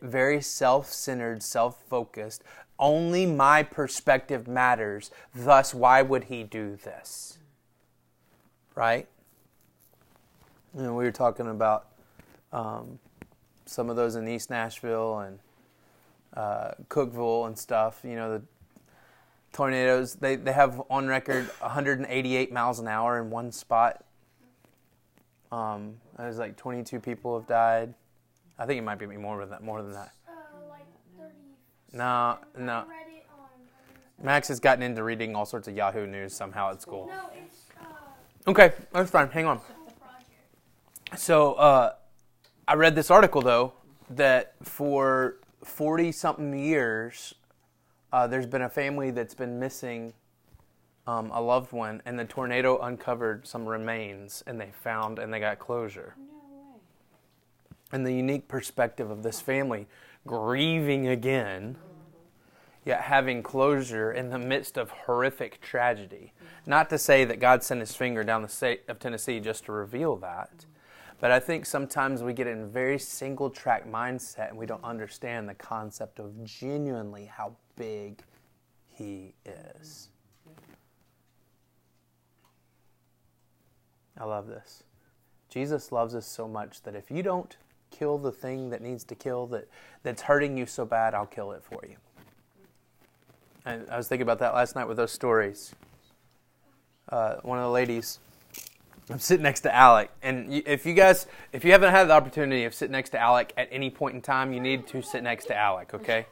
very 0.00 0.40
self 0.40 0.90
centered, 0.90 1.42
self 1.42 1.82
focused, 1.90 2.42
Only 2.78 3.26
my 3.26 3.64
perspective 3.64 4.48
matters. 4.48 5.10
Thus, 5.34 5.74
why 5.74 6.00
would 6.00 6.24
he 6.24 6.44
do 6.44 6.76
this? 6.76 7.36
Right? 8.74 9.06
Know, 10.72 10.94
we 10.94 11.04
were 11.04 11.10
talking 11.10 11.48
about 11.48 11.88
um, 12.50 12.98
some 13.66 13.90
of 13.90 13.96
those 13.96 14.16
in 14.16 14.26
East 14.26 14.48
Nashville 14.48 15.18
and 15.18 15.38
uh, 16.34 16.72
Cookeville 16.88 17.46
and 17.46 17.58
stuff. 17.58 18.00
You 18.04 18.16
know, 18.16 18.38
the 18.38 18.42
tornadoes, 19.52 20.14
they, 20.14 20.36
they 20.36 20.52
have 20.52 20.82
on 20.90 21.06
record 21.08 21.46
188 21.60 22.52
miles 22.52 22.78
an 22.78 22.88
hour 22.88 23.20
in 23.20 23.30
one 23.30 23.52
spot. 23.52 24.04
Um, 25.50 25.94
there's 26.16 26.38
like 26.38 26.56
22 26.56 27.00
people 27.00 27.38
have 27.38 27.48
died. 27.48 27.94
I 28.58 28.66
think 28.66 28.78
it 28.78 28.82
might 28.82 28.98
be 28.98 29.06
more 29.06 29.40
than 29.40 29.50
that. 29.50 29.62
More 29.62 29.82
than 29.82 29.92
that. 29.92 30.12
Uh, 30.26 30.32
like 30.68 30.84
30. 31.16 31.32
No, 31.92 32.38
no. 32.58 32.80
it. 32.80 33.18
Max 34.22 34.48
has 34.48 34.58
gotten 34.58 34.82
into 34.82 35.02
reading 35.04 35.36
all 35.36 35.46
sorts 35.46 35.68
of 35.68 35.76
Yahoo 35.76 36.06
news 36.06 36.34
somehow 36.34 36.72
at 36.72 36.82
school. 36.82 37.06
No, 37.06 37.30
it's 37.34 37.66
uh, 37.80 38.50
Okay, 38.50 38.72
that's 38.92 39.10
fine. 39.10 39.28
Hang 39.28 39.46
on. 39.46 39.60
So 41.16 41.54
uh, 41.54 41.92
I 42.66 42.74
read 42.74 42.94
this 42.94 43.10
article 43.10 43.42
though 43.42 43.72
that 44.10 44.54
for 44.62 45.36
40 45.68 46.12
something 46.12 46.58
years, 46.58 47.34
uh, 48.12 48.26
there's 48.26 48.46
been 48.46 48.62
a 48.62 48.68
family 48.68 49.10
that's 49.10 49.34
been 49.34 49.58
missing 49.58 50.14
um, 51.06 51.30
a 51.32 51.40
loved 51.40 51.72
one, 51.72 52.02
and 52.04 52.18
the 52.18 52.24
tornado 52.24 52.78
uncovered 52.78 53.46
some 53.46 53.66
remains, 53.66 54.42
and 54.46 54.60
they 54.60 54.70
found 54.72 55.18
and 55.18 55.32
they 55.32 55.40
got 55.40 55.58
closure. 55.58 56.14
And 57.92 58.06
the 58.06 58.12
unique 58.12 58.48
perspective 58.48 59.10
of 59.10 59.22
this 59.22 59.40
family 59.40 59.86
grieving 60.26 61.08
again, 61.08 61.76
yet 62.84 63.02
having 63.02 63.42
closure 63.42 64.12
in 64.12 64.28
the 64.28 64.38
midst 64.38 64.76
of 64.76 64.90
horrific 64.90 65.60
tragedy. 65.62 66.32
Not 66.66 66.90
to 66.90 66.98
say 66.98 67.24
that 67.24 67.40
God 67.40 67.62
sent 67.62 67.80
his 67.80 67.94
finger 67.94 68.22
down 68.22 68.42
the 68.42 68.48
state 68.48 68.82
of 68.88 68.98
Tennessee 68.98 69.40
just 69.40 69.64
to 69.64 69.72
reveal 69.72 70.16
that, 70.16 70.66
but 71.20 71.30
I 71.30 71.40
think 71.40 71.66
sometimes 71.66 72.22
we 72.22 72.32
get 72.32 72.46
in 72.46 72.62
a 72.62 72.66
very 72.66 72.98
single 72.98 73.50
track 73.50 73.90
mindset 73.90 74.50
and 74.50 74.58
we 74.58 74.66
don't 74.66 74.84
understand 74.84 75.48
the 75.48 75.54
concept 75.54 76.18
of 76.18 76.44
genuinely 76.44 77.26
how 77.26 77.52
big 77.76 78.22
he 78.88 79.34
is. 79.44 80.08
I 84.16 84.24
love 84.24 84.46
this. 84.46 84.82
Jesus 85.48 85.92
loves 85.92 86.14
us 86.14 86.26
so 86.26 86.46
much 86.46 86.82
that 86.82 86.94
if 86.94 87.10
you 87.10 87.22
don't 87.22 87.56
kill 87.90 88.18
the 88.18 88.32
thing 88.32 88.70
that 88.70 88.82
needs 88.82 89.04
to 89.04 89.14
kill 89.14 89.46
that 89.48 89.68
that's 90.02 90.22
hurting 90.22 90.56
you 90.56 90.66
so 90.66 90.84
bad, 90.84 91.14
I'll 91.14 91.26
kill 91.26 91.52
it 91.52 91.62
for 91.62 91.80
you. 91.88 91.96
And 93.64 93.88
I 93.90 93.96
was 93.96 94.08
thinking 94.08 94.22
about 94.22 94.38
that 94.40 94.54
last 94.54 94.74
night 94.74 94.86
with 94.86 94.96
those 94.96 95.12
stories. 95.12 95.74
Uh, 97.08 97.36
one 97.42 97.58
of 97.58 97.64
the 97.64 97.70
ladies, 97.70 98.18
I'm 99.10 99.18
sitting 99.18 99.42
next 99.42 99.60
to 99.60 99.74
Alec, 99.74 100.10
and 100.22 100.52
if 100.66 100.84
you 100.84 100.92
guys, 100.92 101.26
if 101.52 101.64
you 101.64 101.72
haven't 101.72 101.90
had 101.90 102.08
the 102.08 102.12
opportunity 102.12 102.64
of 102.64 102.74
sitting 102.74 102.92
next 102.92 103.10
to 103.10 103.18
Alec 103.18 103.54
at 103.56 103.68
any 103.70 103.88
point 103.90 104.14
in 104.14 104.20
time, 104.20 104.52
you 104.52 104.60
need 104.60 104.86
to 104.88 105.02
sit 105.02 105.22
next 105.22 105.46
to 105.46 105.56
Alec. 105.56 105.94
Okay? 105.94 106.26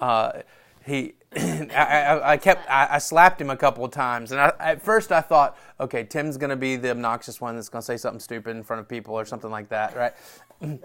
Uh, 0.00 0.42
he, 0.86 1.14
I, 1.36 2.20
I, 2.22 2.36
kept, 2.36 2.70
I, 2.70 2.88
I 2.92 2.98
slapped 2.98 3.40
him 3.40 3.50
a 3.50 3.56
couple 3.56 3.84
of 3.84 3.90
times, 3.90 4.30
and 4.30 4.40
I, 4.40 4.52
at 4.60 4.82
first 4.82 5.10
I 5.10 5.20
thought, 5.20 5.58
okay, 5.80 6.04
Tim's 6.04 6.36
gonna 6.36 6.56
be 6.56 6.76
the 6.76 6.90
obnoxious 6.90 7.40
one 7.40 7.56
that's 7.56 7.68
gonna 7.68 7.82
say 7.82 7.96
something 7.96 8.20
stupid 8.20 8.56
in 8.56 8.62
front 8.62 8.80
of 8.80 8.88
people 8.88 9.14
or 9.14 9.24
something 9.24 9.50
like 9.50 9.68
that, 9.70 9.96
right? 9.96 10.12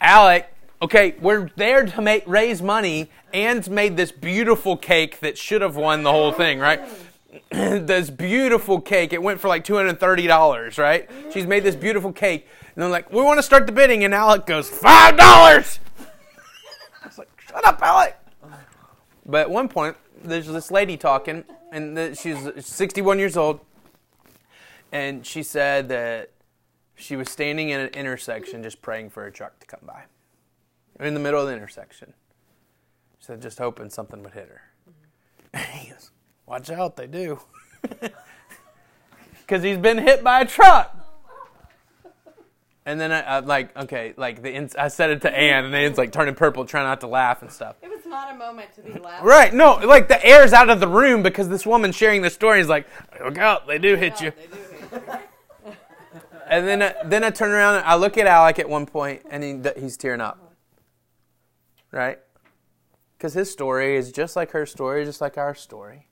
Alec, 0.00 0.52
okay, 0.82 1.14
we're 1.20 1.50
there 1.56 1.86
to 1.86 2.02
make 2.02 2.24
raise 2.26 2.60
money 2.60 3.10
and 3.32 3.68
made 3.70 3.96
this 3.96 4.12
beautiful 4.12 4.76
cake 4.76 5.20
that 5.20 5.38
should 5.38 5.62
have 5.62 5.76
won 5.76 6.02
the 6.02 6.12
whole 6.12 6.32
thing, 6.32 6.58
right? 6.58 6.80
this 7.50 8.10
beautiful 8.10 8.80
cake. 8.80 9.12
It 9.12 9.22
went 9.22 9.40
for 9.40 9.48
like 9.48 9.64
$230, 9.64 10.78
right? 10.78 11.08
She's 11.32 11.46
made 11.46 11.64
this 11.64 11.76
beautiful 11.76 12.12
cake. 12.12 12.46
And 12.74 12.82
they're 12.82 12.90
like, 12.90 13.12
we 13.12 13.22
want 13.22 13.38
to 13.38 13.42
start 13.42 13.66
the 13.66 13.72
bidding. 13.72 14.04
And 14.04 14.14
Alec 14.14 14.46
goes, 14.46 14.70
$5! 14.70 14.84
I 14.86 15.78
was 17.04 17.18
like, 17.18 17.28
shut 17.40 17.66
up, 17.66 17.80
Alec. 17.82 18.16
But 19.24 19.42
at 19.42 19.50
one 19.50 19.68
point, 19.68 19.96
there's 20.22 20.46
this 20.46 20.70
lady 20.70 20.96
talking, 20.96 21.44
and 21.72 22.16
she's 22.16 22.38
61 22.64 23.18
years 23.18 23.36
old. 23.36 23.60
And 24.92 25.26
she 25.26 25.42
said 25.42 25.88
that 25.88 26.30
she 26.94 27.16
was 27.16 27.28
standing 27.28 27.70
in 27.70 27.80
an 27.80 27.88
intersection 27.88 28.62
just 28.62 28.80
praying 28.80 29.10
for 29.10 29.26
a 29.26 29.32
truck 29.32 29.58
to 29.60 29.66
come 29.66 29.80
by. 29.84 30.04
In 31.04 31.14
the 31.14 31.20
middle 31.20 31.40
of 31.40 31.48
the 31.48 31.54
intersection. 31.54 32.14
She 33.18 33.26
said, 33.26 33.42
just 33.42 33.58
hoping 33.58 33.90
something 33.90 34.22
would 34.22 34.32
hit 34.32 34.48
her. 34.48 34.62
And 35.52 35.64
he 35.80 35.90
goes, 35.90 36.10
Watch 36.46 36.70
out, 36.70 36.96
they 36.96 37.06
do. 37.06 37.40
Because 39.46 39.62
he's 39.62 39.78
been 39.78 39.98
hit 39.98 40.24
by 40.24 40.40
a 40.40 40.44
truck. 40.44 40.92
And 42.84 43.00
then 43.00 43.12
I, 43.12 43.20
I 43.20 43.38
like, 43.40 43.76
okay, 43.76 44.12
like 44.16 44.42
the 44.42 44.52
ins- 44.52 44.76
I 44.76 44.88
said 44.88 45.10
it 45.10 45.22
to 45.22 45.30
Ann, 45.30 45.64
and 45.64 45.74
Ann's 45.74 45.98
like 45.98 46.12
turning 46.12 46.34
purple, 46.34 46.64
trying 46.64 46.84
not 46.84 47.00
to 47.00 47.06
laugh 47.06 47.42
and 47.42 47.50
stuff. 47.50 47.76
It 47.82 47.90
was 47.90 48.06
not 48.06 48.32
a 48.32 48.36
moment 48.36 48.74
to 48.74 48.82
be 48.82 48.98
laughing. 48.98 49.26
Right? 49.26 49.54
No, 49.54 49.74
like 49.74 50.08
the 50.08 50.24
air's 50.24 50.52
out 50.52 50.68
of 50.68 50.80
the 50.80 50.88
room 50.88 51.22
because 51.22 51.48
this 51.48 51.64
woman 51.64 51.92
sharing 51.92 52.22
the 52.22 52.30
story 52.30 52.60
is 52.60 52.68
like, 52.68 52.86
look 53.24 53.38
out, 53.38 53.66
they 53.66 53.78
do 53.78 53.96
hit 53.96 54.20
you. 54.20 54.32
They 54.32 54.46
do 54.46 54.52
hit 54.52 55.00
you. 55.04 55.12
And 56.48 56.64
then, 56.64 56.80
I, 56.80 56.94
then 57.04 57.24
I 57.24 57.30
turn 57.30 57.50
around 57.50 57.78
and 57.78 57.84
I 57.84 57.96
look 57.96 58.16
at 58.16 58.28
Alec 58.28 58.60
at 58.60 58.68
one 58.68 58.86
point, 58.86 59.22
and 59.28 59.42
he, 59.42 59.80
he's 59.80 59.96
tearing 59.96 60.20
up. 60.20 60.54
Right? 61.90 62.20
Because 63.18 63.34
his 63.34 63.50
story 63.50 63.96
is 63.96 64.12
just 64.12 64.36
like 64.36 64.52
her 64.52 64.64
story, 64.64 65.04
just 65.04 65.20
like 65.20 65.36
our 65.36 65.56
story. 65.56 66.06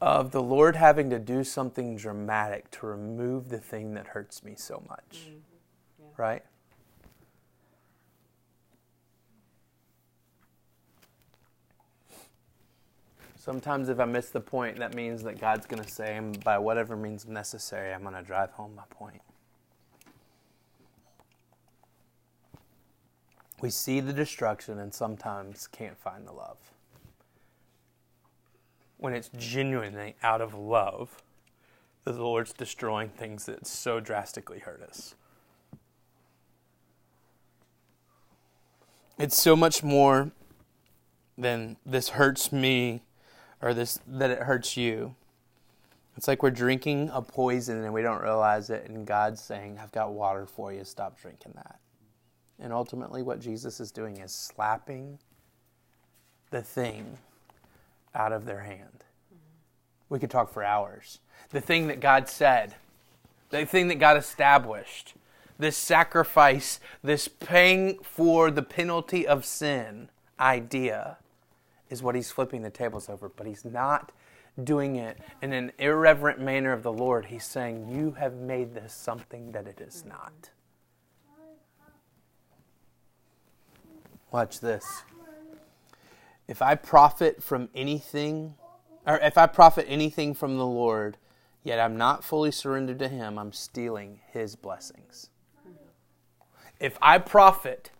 Of 0.00 0.30
the 0.30 0.42
Lord 0.42 0.76
having 0.76 1.10
to 1.10 1.18
do 1.18 1.44
something 1.44 1.96
dramatic 1.96 2.70
to 2.72 2.86
remove 2.86 3.50
the 3.50 3.58
thing 3.58 3.94
that 3.94 4.08
hurts 4.08 4.42
me 4.42 4.54
so 4.56 4.82
much. 4.88 5.28
Mm-hmm. 5.28 6.22
Right? 6.22 6.42
Sometimes, 13.36 13.88
if 13.88 13.98
I 14.00 14.04
miss 14.04 14.28
the 14.28 14.40
point, 14.40 14.78
that 14.78 14.94
means 14.94 15.22
that 15.22 15.40
God's 15.40 15.66
going 15.66 15.82
to 15.82 15.88
say, 15.88 16.16
and 16.16 16.42
by 16.44 16.58
whatever 16.58 16.94
means 16.94 17.26
necessary, 17.26 17.92
I'm 17.92 18.02
going 18.02 18.14
to 18.14 18.22
drive 18.22 18.50
home 18.52 18.74
my 18.74 18.82
point. 18.90 19.22
We 23.62 23.70
see 23.70 24.00
the 24.00 24.12
destruction 24.12 24.78
and 24.78 24.92
sometimes 24.92 25.66
can't 25.66 25.98
find 25.98 26.26
the 26.26 26.32
love. 26.32 26.58
When 29.00 29.14
it's 29.14 29.30
genuinely 29.36 30.14
out 30.22 30.42
of 30.42 30.54
love 30.54 31.22
that 32.04 32.12
the 32.12 32.22
Lord's 32.22 32.52
destroying 32.52 33.08
things 33.08 33.46
that 33.46 33.66
so 33.66 33.98
drastically 33.98 34.58
hurt 34.58 34.82
us. 34.82 35.14
It's 39.18 39.40
so 39.40 39.56
much 39.56 39.82
more 39.82 40.32
than 41.38 41.78
this 41.84 42.10
hurts 42.10 42.52
me 42.52 43.02
or 43.62 43.72
this 43.72 44.00
that 44.06 44.30
it 44.30 44.40
hurts 44.40 44.76
you. 44.76 45.14
It's 46.16 46.28
like 46.28 46.42
we're 46.42 46.50
drinking 46.50 47.08
a 47.14 47.22
poison 47.22 47.82
and 47.82 47.94
we 47.94 48.02
don't 48.02 48.20
realize 48.20 48.68
it, 48.68 48.86
and 48.86 49.06
God's 49.06 49.40
saying, 49.40 49.78
I've 49.82 49.92
got 49.92 50.12
water 50.12 50.44
for 50.44 50.74
you, 50.74 50.84
stop 50.84 51.18
drinking 51.18 51.52
that. 51.56 51.80
And 52.58 52.70
ultimately, 52.70 53.22
what 53.22 53.40
Jesus 53.40 53.80
is 53.80 53.90
doing 53.90 54.18
is 54.18 54.30
slapping 54.30 55.18
the 56.50 56.60
thing 56.60 57.16
out 58.14 58.32
of 58.32 58.44
their 58.44 58.60
hand. 58.60 59.04
We 60.08 60.18
could 60.18 60.30
talk 60.30 60.52
for 60.52 60.64
hours. 60.64 61.20
The 61.50 61.60
thing 61.60 61.86
that 61.88 62.00
God 62.00 62.28
said, 62.28 62.74
the 63.50 63.64
thing 63.64 63.88
that 63.88 63.98
God 63.98 64.16
established, 64.16 65.14
this 65.58 65.76
sacrifice, 65.76 66.80
this 67.02 67.28
paying 67.28 67.98
for 68.02 68.50
the 68.50 68.62
penalty 68.62 69.26
of 69.26 69.44
sin 69.44 70.08
idea 70.38 71.18
is 71.90 72.02
what 72.02 72.14
he's 72.14 72.30
flipping 72.30 72.62
the 72.62 72.70
tables 72.70 73.08
over, 73.08 73.28
but 73.28 73.46
he's 73.46 73.64
not 73.64 74.12
doing 74.62 74.96
it 74.96 75.18
in 75.42 75.52
an 75.52 75.72
irreverent 75.78 76.40
manner 76.40 76.72
of 76.72 76.82
the 76.82 76.92
Lord. 76.92 77.26
He's 77.26 77.44
saying, 77.44 77.88
You 77.88 78.12
have 78.12 78.34
made 78.34 78.74
this 78.74 78.92
something 78.92 79.52
that 79.52 79.66
it 79.66 79.80
is 79.80 80.04
not. 80.04 80.50
Watch 84.30 84.60
this. 84.60 85.02
If 86.50 86.62
I 86.62 86.74
profit 86.74 87.44
from 87.44 87.68
anything, 87.76 88.56
or 89.06 89.20
if 89.20 89.38
I 89.38 89.46
profit 89.46 89.86
anything 89.88 90.34
from 90.34 90.58
the 90.58 90.66
Lord, 90.66 91.16
yet 91.62 91.78
I'm 91.78 91.96
not 91.96 92.24
fully 92.24 92.50
surrendered 92.50 92.98
to 92.98 93.08
Him, 93.08 93.38
I'm 93.38 93.52
stealing 93.52 94.18
His 94.32 94.56
blessings. 94.56 95.30
If 96.80 96.98
I 97.00 97.18
profit, 97.18 97.92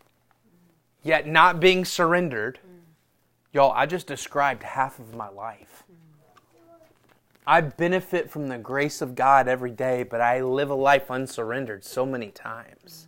yet 1.00 1.28
not 1.28 1.60
being 1.60 1.84
surrendered, 1.84 2.58
y'all, 3.52 3.70
I 3.70 3.86
just 3.86 4.08
described 4.08 4.64
half 4.64 4.98
of 4.98 5.14
my 5.14 5.28
life. 5.28 5.84
I 7.46 7.60
benefit 7.60 8.32
from 8.32 8.48
the 8.48 8.58
grace 8.58 9.00
of 9.00 9.14
God 9.14 9.46
every 9.46 9.70
day, 9.70 10.02
but 10.02 10.20
I 10.20 10.40
live 10.40 10.70
a 10.70 10.74
life 10.74 11.08
unsurrendered 11.08 11.84
so 11.84 12.04
many 12.04 12.32
times. 12.32 13.06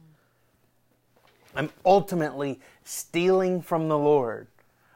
I'm 1.56 1.70
ultimately 1.84 2.60
stealing 2.84 3.60
from 3.60 3.88
the 3.88 3.98
Lord. 3.98 4.46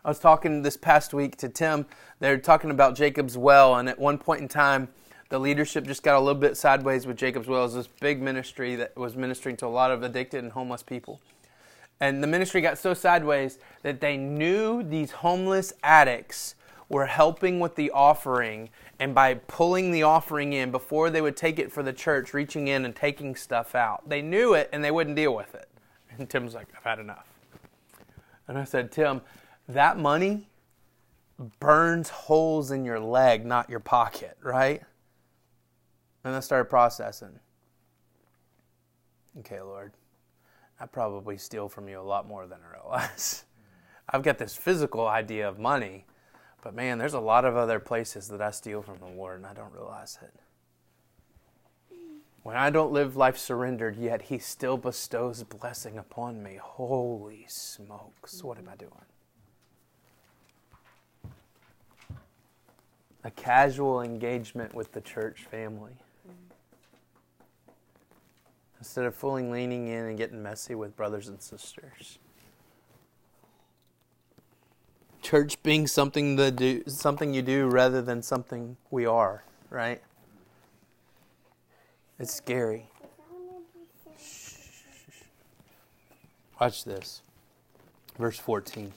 I 0.07 0.09
was 0.09 0.21
talking 0.21 0.63
this 0.63 0.77
past 0.77 1.13
week 1.13 1.37
to 1.39 1.49
Tim. 1.49 1.85
They're 2.21 2.39
talking 2.39 2.71
about 2.71 2.95
Jacob's 2.95 3.37
Well, 3.37 3.75
and 3.75 3.89
at 3.89 3.99
one 3.99 4.19
point 4.19 4.41
in 4.41 4.47
time, 4.47 4.87
the 5.31 5.41
leadership 5.41 5.85
just 5.85 6.05
got 6.05 6.15
a 6.15 6.21
little 6.21 6.41
bit 6.41 6.57
sideways 6.57 7.09
with 7.09 7.17
Jacob's 7.17 7.49
Well. 7.49 7.63
It 7.63 7.65
was 7.65 7.75
this 7.75 7.89
big 7.89 8.23
ministry 8.23 8.77
that 8.77 8.97
was 8.97 9.17
ministering 9.17 9.57
to 9.57 9.67
a 9.67 9.69
lot 9.69 9.91
of 9.91 10.05
addicted 10.05 10.45
and 10.45 10.53
homeless 10.53 10.85
people. 10.85 11.21
And 11.99 12.23
the 12.23 12.29
ministry 12.29 12.61
got 12.61 12.79
so 12.79 12.95
sideways 12.95 13.59
that 13.83 14.01
they 14.01 14.17
knew 14.17 14.85
these 14.85 15.11
homeless 15.11 15.73
addicts 15.83 16.55
were 16.89 17.07
helping 17.07 17.59
with 17.59 17.75
the 17.75 17.91
offering. 17.91 18.71
And 19.01 19.13
by 19.13 19.35
pulling 19.35 19.91
the 19.91 20.05
offering 20.05 20.53
in 20.53 20.71
before 20.71 21.11
they 21.11 21.21
would 21.21 21.37
take 21.37 21.59
it 21.59 21.73
for 21.73 21.83
the 21.83 21.93
church, 21.93 22.33
reaching 22.33 22.69
in 22.69 22.85
and 22.85 22.95
taking 22.95 23.35
stuff 23.35 23.75
out, 23.75 24.09
they 24.09 24.23
knew 24.23 24.55
it 24.55 24.71
and 24.73 24.85
they 24.85 24.93
wouldn't 24.93 25.17
deal 25.17 25.35
with 25.35 25.53
it. 25.57 25.69
And 26.17 26.31
Tim's 26.31 26.55
like, 26.55 26.69
I've 26.77 26.85
had 26.85 27.01
enough. 27.01 27.27
And 28.47 28.57
I 28.57 28.63
said, 28.63 28.93
Tim, 28.93 29.21
that 29.69 29.99
money 29.99 30.49
burns 31.61 32.09
holes 32.09 32.71
in 32.71 32.85
your 32.85 33.01
leg, 33.01 33.45
not 33.45 33.69
your 33.69 33.81
pocket, 33.81 34.37
right? 34.43 34.83
And 36.25 36.35
I 36.35 36.41
started 36.41 36.67
processing. 36.67 37.39
Okay, 39.41 39.61
Lord, 39.61 39.93
I 40.81 40.87
probably 40.87 41.37
steal 41.37 41.69
from 41.69 41.89
you 41.89 42.01
a 42.01 42.03
lot 42.03 42.27
more 42.27 42.47
than 42.47 42.59
I 42.67 42.73
realize. 42.77 43.45
I've 44.09 44.23
got 44.23 44.39
this 44.39 44.55
physical 44.55 45.07
idea 45.07 45.49
of 45.49 45.59
money, 45.59 46.07
but 46.63 46.75
man, 46.75 46.99
there's 46.99 47.15
a 47.15 47.21
lot 47.21 47.45
of 47.45 47.57
other 47.57 47.79
places 47.81 48.29
that 48.29 48.41
I 48.41 48.51
steal 48.51 48.83
from 48.83 48.99
the 48.99 49.07
Lord 49.07 49.37
and 49.37 49.47
I 49.47 49.53
don't 49.53 49.73
realize 49.73 50.19
it. 50.23 50.33
When 52.43 52.57
I 52.57 52.71
don't 52.71 52.93
live 52.93 53.17
life 53.17 53.37
surrendered, 53.37 53.97
yet 53.97 54.23
He 54.23 54.39
still 54.39 54.77
bestows 54.77 55.43
blessing 55.43 55.99
upon 55.99 56.43
me. 56.43 56.59
Holy 56.63 57.45
smokes, 57.49 58.43
what 58.45 58.57
am 58.57 58.69
I 58.69 58.77
doing? 58.77 58.93
A 63.27 63.31
casual 63.33 64.03
engagement 64.03 64.73
with 64.73 64.93
the 64.93 65.01
church 65.01 65.47
family. 65.51 65.97
Mm-hmm. 66.29 66.53
Instead 68.79 69.05
of 69.05 69.17
fully 69.17 69.43
leaning 69.43 69.89
in 69.89 70.05
and 70.05 70.17
getting 70.17 70.41
messy 70.45 70.77
with 70.77 70.97
brothers 70.97 71.27
and 71.27 71.43
sisters. 71.43 72.21
Church 75.23 75.61
being 75.65 75.89
something 75.89 76.37
that 76.37 76.55
do 76.55 76.85
something 76.87 77.35
you 77.35 77.43
do 77.43 77.67
rather 77.67 78.01
than 78.01 78.23
something 78.23 78.77
we 78.93 79.07
are, 79.07 79.43
right? 79.71 80.01
It's 82.21 82.33
scary. 82.33 82.89
Watch 86.61 86.85
this. 86.85 87.23
Verse 88.17 88.39
14. 88.39 88.93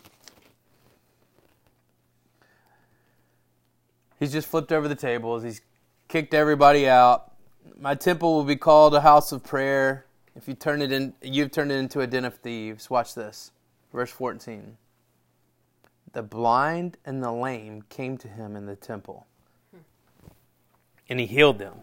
He's 4.19 4.33
just 4.33 4.47
flipped 4.47 4.71
over 4.71 4.87
the 4.87 4.95
tables. 4.95 5.43
He's 5.43 5.61
kicked 6.09 6.33
everybody 6.33 6.87
out. 6.87 7.31
My 7.79 7.95
temple 7.95 8.35
will 8.35 8.43
be 8.43 8.57
called 8.57 8.93
a 8.93 9.01
house 9.01 9.31
of 9.31 9.43
prayer. 9.43 10.05
If 10.35 10.47
you 10.47 10.53
turn 10.53 10.81
it 10.81 10.91
in, 10.91 11.13
you've 11.21 11.51
turned 11.51 11.71
it 11.71 11.75
into 11.75 12.01
a 12.01 12.07
den 12.07 12.25
of 12.25 12.35
thieves. 12.35 12.89
Watch 12.89 13.15
this. 13.15 13.51
Verse 13.93 14.11
14. 14.11 14.77
The 16.11 16.23
blind 16.23 16.97
and 17.05 17.23
the 17.23 17.31
lame 17.31 17.83
came 17.89 18.17
to 18.17 18.27
him 18.27 18.55
in 18.55 18.65
the 18.65 18.75
temple, 18.75 19.27
and 21.07 21.19
he 21.19 21.25
healed 21.25 21.59
them. 21.59 21.81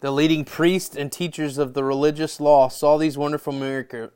The 0.00 0.12
leading 0.12 0.44
priests 0.44 0.94
and 0.94 1.10
teachers 1.10 1.58
of 1.58 1.74
the 1.74 1.82
religious 1.82 2.38
law 2.38 2.68
saw 2.68 2.96
these 2.96 3.18
wonderful 3.18 3.52
miracles, 3.52 4.10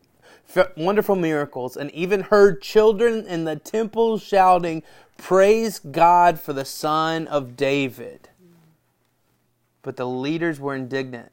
wonderful 0.76 1.16
miracles 1.16 1.76
and 1.76 1.90
even 1.92 2.20
heard 2.20 2.62
children 2.62 3.26
in 3.26 3.44
the 3.44 3.56
temple 3.56 4.18
shouting, 4.18 4.82
Praise 5.20 5.78
God 5.78 6.40
for 6.40 6.54
the 6.54 6.64
Son 6.64 7.28
of 7.28 7.54
David. 7.54 8.30
But 9.83 9.96
the 9.96 10.06
leaders 10.06 10.59
were 10.59 10.74
indignant. 10.74 11.30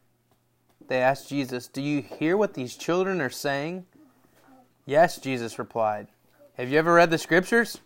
They 0.88 1.02
asked 1.02 1.30
Jesus, 1.30 1.68
Do 1.68 1.82
you 1.82 2.02
hear 2.02 2.36
what 2.36 2.54
these 2.54 2.76
children 2.76 3.22
are 3.22 3.30
saying? 3.30 3.86
Yes, 4.86 5.18
Jesus 5.18 5.58
replied. 5.58 6.08
Have 6.58 6.70
you 6.70 6.78
ever 6.78 6.94
read 6.94 7.10
the 7.10 7.18
scriptures? 7.18 7.80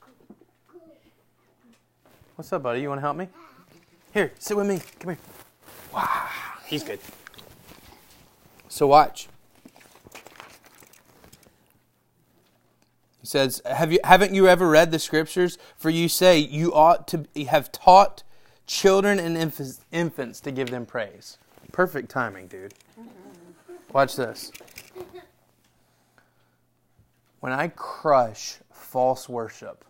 What's 2.36 2.52
up, 2.52 2.64
buddy? 2.64 2.82
You 2.82 2.90
want 2.90 2.98
to 2.98 3.04
help 3.04 3.18
me? 3.18 3.30
Here, 4.12 4.32
sit 4.40 4.58
with 4.58 4.68
me. 4.68 4.82
Come 5.00 5.12
here. 5.12 5.20
Wow, 5.94 6.30
he's 6.66 6.84
good. 6.84 7.00
So 8.70 8.88
watch. 8.88 9.30
He 13.22 13.28
says, 13.28 13.62
Have 13.66 13.92
you 13.92 14.00
haven't 14.04 14.34
you 14.34 14.48
ever 14.48 14.68
read 14.68 14.92
the 14.92 15.00
scriptures? 15.00 15.58
For 15.78 15.90
you 15.90 16.10
say 16.10 16.40
you 16.40 16.74
ought 16.74 17.08
to 17.10 17.26
have 17.48 17.72
taught 17.72 18.24
children 18.66 19.20
and 19.20 19.38
infants 19.92 20.40
to 20.42 20.52
give 20.52 20.70
them 20.70 20.86
praise. 20.86 21.38
Perfect 21.72 22.10
timing, 22.10 22.48
dude. 22.48 22.74
Watch 23.94 24.16
this. 24.16 24.52
When 27.40 27.54
I 27.54 27.70
crush 27.70 28.58
false 28.72 29.30
worship, 29.30 29.86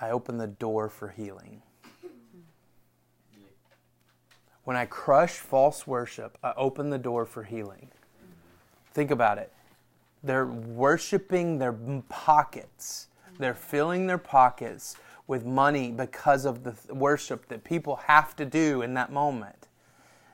I 0.00 0.10
open 0.10 0.38
the 0.38 0.46
door 0.46 0.88
for 0.88 1.08
healing. 1.08 1.62
When 4.64 4.76
I 4.76 4.84
crush 4.84 5.32
false 5.32 5.86
worship, 5.86 6.36
I 6.42 6.52
open 6.56 6.90
the 6.90 6.98
door 6.98 7.24
for 7.24 7.42
healing. 7.42 7.90
Think 8.92 9.10
about 9.10 9.38
it. 9.38 9.52
They're 10.28 10.44
worshiping 10.44 11.58
their 11.58 11.72
pockets, 12.10 13.08
they're 13.38 13.54
filling 13.54 14.06
their 14.06 14.18
pockets 14.18 14.94
with 15.26 15.46
money 15.46 15.90
because 15.90 16.44
of 16.44 16.64
the 16.64 16.74
worship 16.92 17.48
that 17.48 17.64
people 17.64 17.96
have 17.96 18.36
to 18.36 18.44
do 18.44 18.82
in 18.82 18.92
that 18.92 19.10
moment. 19.10 19.68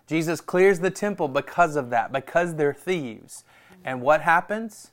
Jesus 0.09 0.41
clears 0.41 0.81
the 0.81 0.91
temple 0.91 1.29
because 1.29 1.77
of 1.77 1.91
that, 1.91 2.11
because 2.11 2.57
they're 2.57 2.75
thieves. 2.75 3.45
And 3.85 4.03
what 4.03 4.23
happens? 4.23 4.91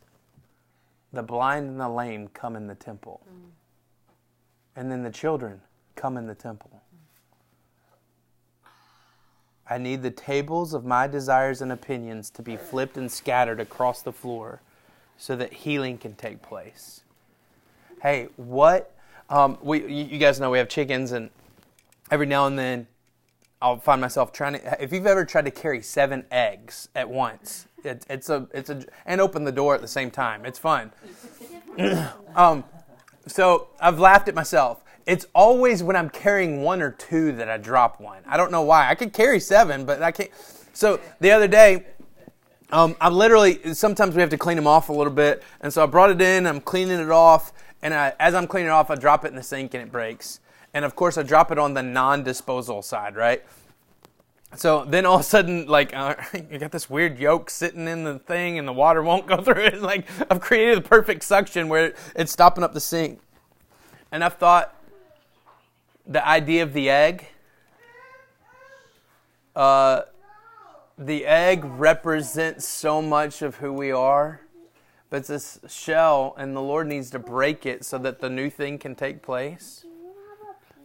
The 1.12 1.24
blind 1.24 1.68
and 1.68 1.80
the 1.80 1.90
lame 1.90 2.28
come 2.28 2.56
in 2.56 2.68
the 2.68 2.76
temple. 2.76 3.22
And 4.76 4.92
then 4.92 5.02
the 5.02 5.10
children 5.10 5.62
come 5.96 6.16
in 6.16 6.28
the 6.28 6.36
temple. 6.36 6.84
I 9.68 9.80
need 9.80 10.04
the 10.04 10.12
tables 10.12 10.76
of 10.76 10.86
my 10.86 11.08
desires 11.08 11.60
and 11.60 11.72
opinions 11.72 12.30
to 12.30 12.44
be 12.44 12.56
flipped 12.56 12.98
and 12.98 13.12
scattered 13.12 13.60
across 13.60 14.04
the 14.04 14.14
floor 14.14 14.62
so 15.22 15.36
that 15.36 15.54
healing 15.54 16.00
can 16.00 16.16
take 16.16 16.42
place. 16.42 17.02
Hey, 18.02 18.30
what? 18.38 18.96
Um, 19.30 19.56
we, 19.62 19.86
you 19.86 20.18
guys 20.18 20.40
know 20.40 20.50
we 20.50 20.58
have 20.58 20.68
chickens, 20.68 21.12
and 21.12 21.30
every 22.10 22.26
now 22.26 22.48
and 22.48 22.58
then 22.58 22.88
I'll 23.62 23.78
find 23.78 24.02
myself 24.02 24.34
trying 24.34 24.54
to. 24.54 24.84
If 24.84 24.92
you've 24.92 25.06
ever 25.06 25.24
tried 25.24 25.46
to 25.46 25.52
carry 25.52 25.84
seven 25.84 26.26
eggs 26.32 26.90
at 26.96 27.08
once, 27.08 27.68
it, 27.84 28.04
it's 28.10 28.32
a 28.32 28.48
it's 28.52 28.72
a 28.72 28.84
and 29.06 29.22
open 29.22 29.44
the 29.44 29.52
door 29.52 29.76
at 29.76 29.82
the 29.82 29.88
same 29.88 30.10
time. 30.10 30.44
It's 30.44 30.58
fun. 30.58 30.92
um, 32.36 32.64
so 33.28 33.68
I've 33.80 34.00
laughed 34.00 34.28
at 34.28 34.34
myself. 34.34 34.84
It's 35.06 35.28
always 35.36 35.84
when 35.84 35.96
I'm 35.96 36.10
carrying 36.10 36.64
one 36.64 36.82
or 36.82 36.90
two 36.90 37.32
that 37.34 37.48
I 37.48 37.58
drop 37.58 38.02
one. 38.02 38.24
I 38.26 38.38
don't 38.38 38.52
know 38.52 38.64
why. 38.64 38.90
I 38.90 38.96
could 38.96 39.14
carry 39.14 39.40
seven, 39.40 39.86
but 39.86 40.02
I 40.02 40.12
can't. 40.12 40.32
So 40.74 41.00
the 41.20 41.30
other 41.30 41.48
day, 41.48 41.86
um, 42.72 42.96
I'm 43.02 43.14
literally 43.14 43.74
sometimes 43.74 44.16
we 44.16 44.22
have 44.22 44.30
to 44.30 44.38
clean 44.38 44.56
them 44.56 44.68
off 44.68 44.90
a 44.90 44.94
little 44.94 45.14
bit, 45.14 45.44
and 45.62 45.74
so 45.74 45.84
I 45.84 45.86
brought 45.86 46.12
it 46.12 46.22
in. 46.22 46.48
I'm 46.48 46.62
cleaning 46.62 47.00
it 47.00 47.12
off, 47.12 47.54
and 47.82 47.94
I, 47.94 48.14
as 48.20 48.34
I'm 48.34 48.48
cleaning 48.48 48.68
it 48.68 48.72
off, 48.72 48.90
I 48.90 48.96
drop 48.96 49.26
it 49.26 49.30
in 49.30 49.36
the 49.36 49.44
sink 49.44 49.74
and 49.74 49.84
it 49.84 49.92
breaks. 49.92 50.40
And 50.74 50.86
of 50.86 50.96
course, 50.96 51.18
I 51.18 51.24
drop 51.24 51.52
it 51.52 51.60
on 51.60 51.74
the 51.74 51.84
non-disposal 51.84 52.82
side, 52.82 53.16
right? 53.16 53.44
So 54.56 54.84
then 54.86 55.06
all 55.06 55.16
of 55.16 55.22
a 55.22 55.24
sudden, 55.24 55.66
like, 55.68 55.94
uh, 55.96 56.16
you 56.34 56.60
got 56.60 56.72
this 56.72 56.90
weird 56.90 57.18
yolk 57.20 57.50
sitting 57.50 57.88
in 57.88 58.04
the 58.04 58.20
thing 58.20 58.60
and 58.60 58.68
the 58.68 58.74
water 58.74 59.02
won't 59.02 59.28
go 59.28 59.38
through 59.42 59.64
it. 59.64 59.82
Like, 59.82 60.08
I've 60.30 60.42
created 60.42 60.78
the 60.78 60.88
perfect 60.88 61.24
suction 61.24 61.70
where 61.70 61.94
it's 62.16 62.32
stopping 62.32 62.64
up 62.64 62.74
the 62.74 62.80
sink. 62.80 63.20
And 64.12 64.24
I've 64.24 64.36
thought 64.36 64.76
the 66.06 66.26
idea 66.28 66.64
of 66.64 66.74
the 66.74 66.90
egg, 66.90 67.28
uh, 69.56 70.02
the 71.06 71.26
egg 71.26 71.66
represents 71.66 72.68
so 72.68 73.02
much 73.02 73.42
of 73.42 73.56
who 73.56 73.74
we 73.74 73.92
are, 73.92 74.42
but 75.10 75.18
it's 75.18 75.28
this 75.28 75.60
shell, 75.68 76.36
and 76.38 76.56
the 76.56 76.62
Lord 76.62 76.88
needs 76.88 77.10
to 77.12 77.20
break 77.20 77.66
it 77.66 77.84
so 77.84 77.98
that 77.98 78.20
the 78.20 78.30
new 78.30 78.52
thing 78.52 78.78
can 78.78 78.94
take 78.94 79.24
place. 79.24 79.84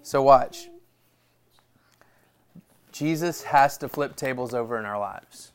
So, 0.02 0.22
watch. 0.22 0.68
Jesus 2.92 3.42
has 3.42 3.76
to 3.78 3.90
flip 3.90 4.16
tables 4.16 4.54
over 4.54 4.78
in 4.78 4.86
our 4.86 4.98
lives. 4.98 5.52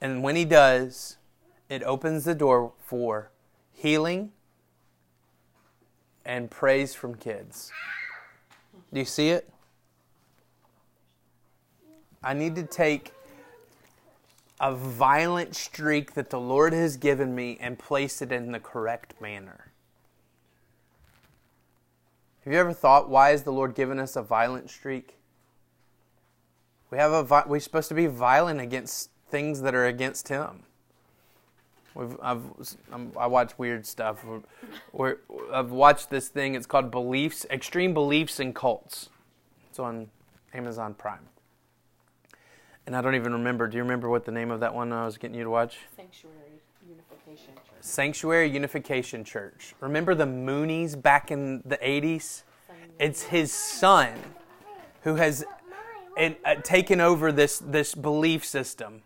And 0.00 0.22
when 0.22 0.36
he 0.36 0.44
does, 0.44 1.16
it 1.68 1.82
opens 1.82 2.24
the 2.24 2.34
door 2.34 2.72
for 2.78 3.30
healing 3.72 4.30
and 6.24 6.48
praise 6.48 6.94
from 6.94 7.16
kids. 7.16 7.72
Do 8.92 9.00
you 9.00 9.06
see 9.06 9.30
it? 9.30 9.51
I 12.24 12.34
need 12.34 12.54
to 12.56 12.62
take 12.62 13.12
a 14.60 14.74
violent 14.74 15.56
streak 15.56 16.14
that 16.14 16.30
the 16.30 16.38
Lord 16.38 16.72
has 16.72 16.96
given 16.96 17.34
me 17.34 17.58
and 17.60 17.78
place 17.78 18.22
it 18.22 18.30
in 18.30 18.52
the 18.52 18.60
correct 18.60 19.20
manner. 19.20 19.72
Have 22.44 22.52
you 22.52 22.58
ever 22.58 22.72
thought, 22.72 23.08
why 23.08 23.30
has 23.30 23.42
the 23.42 23.52
Lord 23.52 23.74
given 23.74 23.98
us 23.98 24.14
a 24.14 24.22
violent 24.22 24.70
streak? 24.70 25.16
We 26.90 26.98
have 26.98 27.12
a 27.12 27.44
we're 27.46 27.60
supposed 27.60 27.88
to 27.88 27.94
be 27.94 28.06
violent 28.06 28.60
against 28.60 29.10
things 29.28 29.62
that 29.62 29.74
are 29.74 29.86
against 29.86 30.28
Him. 30.28 30.64
We've, 31.94 32.16
I've, 32.22 32.42
I'm, 32.92 33.12
I 33.18 33.26
watch 33.26 33.58
weird 33.58 33.86
stuff. 33.86 34.24
We're, 34.92 35.16
I've 35.52 35.70
watched 35.70 36.10
this 36.10 36.28
thing. 36.28 36.54
It's 36.54 36.66
called 36.66 36.90
Beliefs, 36.90 37.46
Extreme 37.50 37.94
Beliefs 37.94 38.40
and 38.40 38.54
Cults. 38.54 39.08
It's 39.70 39.78
on 39.78 40.08
Amazon 40.54 40.94
Prime. 40.94 41.28
And 42.86 42.96
I 42.96 43.00
don't 43.00 43.14
even 43.14 43.32
remember. 43.32 43.68
Do 43.68 43.76
you 43.76 43.82
remember 43.82 44.08
what 44.08 44.24
the 44.24 44.32
name 44.32 44.50
of 44.50 44.60
that 44.60 44.74
one 44.74 44.92
I 44.92 45.04
was 45.04 45.16
getting 45.16 45.36
you 45.36 45.44
to 45.44 45.50
watch? 45.50 45.78
Sanctuary 45.96 46.36
Unification 46.88 47.54
Church. 47.54 47.80
Sanctuary 47.80 48.50
Unification 48.50 49.24
Church. 49.24 49.74
Remember 49.80 50.14
the 50.14 50.26
Moonies 50.26 51.00
back 51.00 51.30
in 51.30 51.62
the 51.64 51.78
80s? 51.78 52.42
It's 52.98 53.22
his 53.22 53.52
son 53.52 54.12
who 55.02 55.16
has 55.16 55.44
and, 56.16 56.36
uh, 56.44 56.56
taken 56.56 57.00
over 57.00 57.32
this, 57.32 57.58
this 57.58 57.94
belief 57.94 58.44
system. 58.44 59.02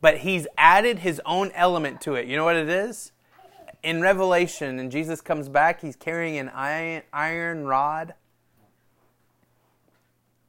But 0.00 0.18
he's 0.18 0.46
added 0.58 1.00
his 1.00 1.20
own 1.24 1.52
element 1.54 2.00
to 2.02 2.14
it. 2.14 2.26
You 2.26 2.36
know 2.36 2.44
what 2.44 2.56
it 2.56 2.68
is? 2.68 3.12
In 3.82 4.00
Revelation, 4.00 4.78
and 4.78 4.90
Jesus 4.90 5.20
comes 5.20 5.48
back, 5.48 5.80
he's 5.80 5.96
carrying 5.96 6.38
an 6.38 6.48
iron, 6.48 7.02
iron 7.12 7.64
rod. 7.64 8.14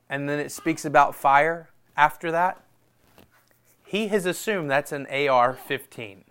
And 0.10 0.28
then 0.28 0.40
it 0.40 0.52
speaks 0.52 0.86
about 0.86 1.16
fire 1.16 1.70
after 1.96 2.32
that. 2.32 2.62
He 3.86 4.08
has 4.08 4.26
assumed 4.26 4.72
that's 4.72 4.92
an 4.92 5.06
AR 5.08 5.54
15. 5.54 6.24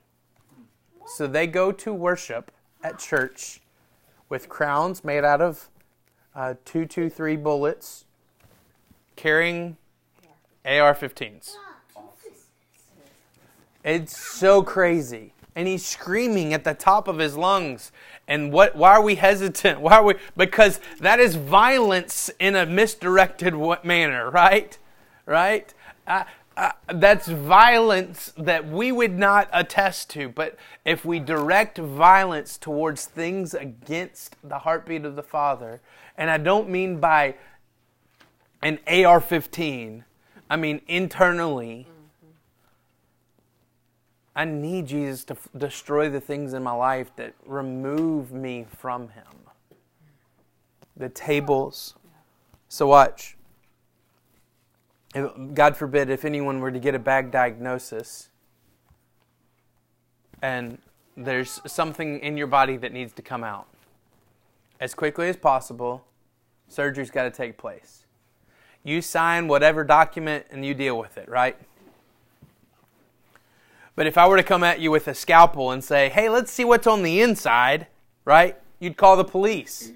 So 1.06 1.26
they 1.26 1.46
go 1.46 1.72
to 1.72 1.92
worship 1.92 2.50
at 2.82 2.98
church 2.98 3.60
with 4.28 4.48
crowns 4.48 5.04
made 5.04 5.24
out 5.24 5.40
of 5.40 5.68
uh, 6.34 6.54
223 6.64 7.36
bullets, 7.36 8.04
carrying 9.16 9.76
AR 10.64 10.94
15s. 10.94 11.54
It's 13.84 14.16
so 14.16 14.62
crazy. 14.62 15.34
And 15.54 15.68
he's 15.68 15.84
screaming 15.84 16.54
at 16.54 16.64
the 16.64 16.72
top 16.72 17.08
of 17.08 17.18
his 17.18 17.36
lungs. 17.36 17.92
And 18.26 18.52
what 18.52 18.74
why 18.74 18.92
are 18.92 19.02
we 19.02 19.16
hesitant? 19.16 19.80
Why 19.82 19.96
are 19.96 20.04
we 20.04 20.14
because 20.36 20.80
that 21.00 21.20
is 21.20 21.34
violence 21.34 22.30
in 22.38 22.56
a 22.56 22.64
misdirected 22.64 23.54
manner, 23.84 24.30
right? 24.30 24.78
Right? 25.26 25.72
Uh, 26.06 26.24
uh, 26.56 26.72
that's 26.94 27.28
violence 27.28 28.32
that 28.36 28.68
we 28.68 28.92
would 28.92 29.18
not 29.18 29.48
attest 29.52 30.10
to. 30.10 30.28
But 30.28 30.56
if 30.84 31.04
we 31.04 31.18
direct 31.18 31.78
violence 31.78 32.58
towards 32.58 33.06
things 33.06 33.54
against 33.54 34.36
the 34.44 34.60
heartbeat 34.60 35.04
of 35.04 35.16
the 35.16 35.22
Father, 35.22 35.80
and 36.16 36.30
I 36.30 36.38
don't 36.38 36.68
mean 36.68 37.00
by 37.00 37.36
an 38.62 38.78
AR 38.86 39.20
15, 39.20 40.04
I 40.50 40.56
mean 40.56 40.82
internally. 40.86 41.86
I 44.34 44.44
need 44.44 44.86
Jesus 44.86 45.24
to 45.24 45.34
f- 45.34 45.48
destroy 45.56 46.08
the 46.08 46.20
things 46.20 46.54
in 46.54 46.62
my 46.62 46.72
life 46.72 47.14
that 47.16 47.34
remove 47.44 48.32
me 48.32 48.66
from 48.78 49.08
Him. 49.08 49.24
The 50.96 51.08
tables. 51.08 51.94
So, 52.68 52.86
watch. 52.86 53.36
God 55.12 55.76
forbid 55.76 56.08
if 56.10 56.24
anyone 56.24 56.60
were 56.60 56.72
to 56.72 56.78
get 56.78 56.94
a 56.94 56.98
bad 56.98 57.30
diagnosis 57.30 58.30
and 60.40 60.78
there's 61.16 61.60
something 61.66 62.18
in 62.20 62.36
your 62.36 62.46
body 62.46 62.76
that 62.78 62.92
needs 62.92 63.12
to 63.14 63.22
come 63.22 63.44
out. 63.44 63.66
As 64.80 64.94
quickly 64.94 65.28
as 65.28 65.36
possible, 65.36 66.04
surgery's 66.68 67.10
got 67.10 67.24
to 67.24 67.30
take 67.30 67.56
place. 67.56 68.06
You 68.82 69.00
sign 69.00 69.46
whatever 69.46 69.84
document 69.84 70.46
and 70.50 70.64
you 70.64 70.74
deal 70.74 70.98
with 70.98 71.16
it, 71.16 71.28
right? 71.28 71.56
But 73.94 74.06
if 74.06 74.16
I 74.16 74.26
were 74.26 74.38
to 74.38 74.42
come 74.42 74.64
at 74.64 74.80
you 74.80 74.90
with 74.90 75.06
a 75.06 75.14
scalpel 75.14 75.70
and 75.70 75.84
say, 75.84 76.08
hey, 76.08 76.28
let's 76.28 76.50
see 76.50 76.64
what's 76.64 76.86
on 76.86 77.02
the 77.02 77.20
inside, 77.20 77.86
right? 78.24 78.56
You'd 78.80 78.96
call 78.96 79.16
the 79.16 79.24
police. 79.24 79.92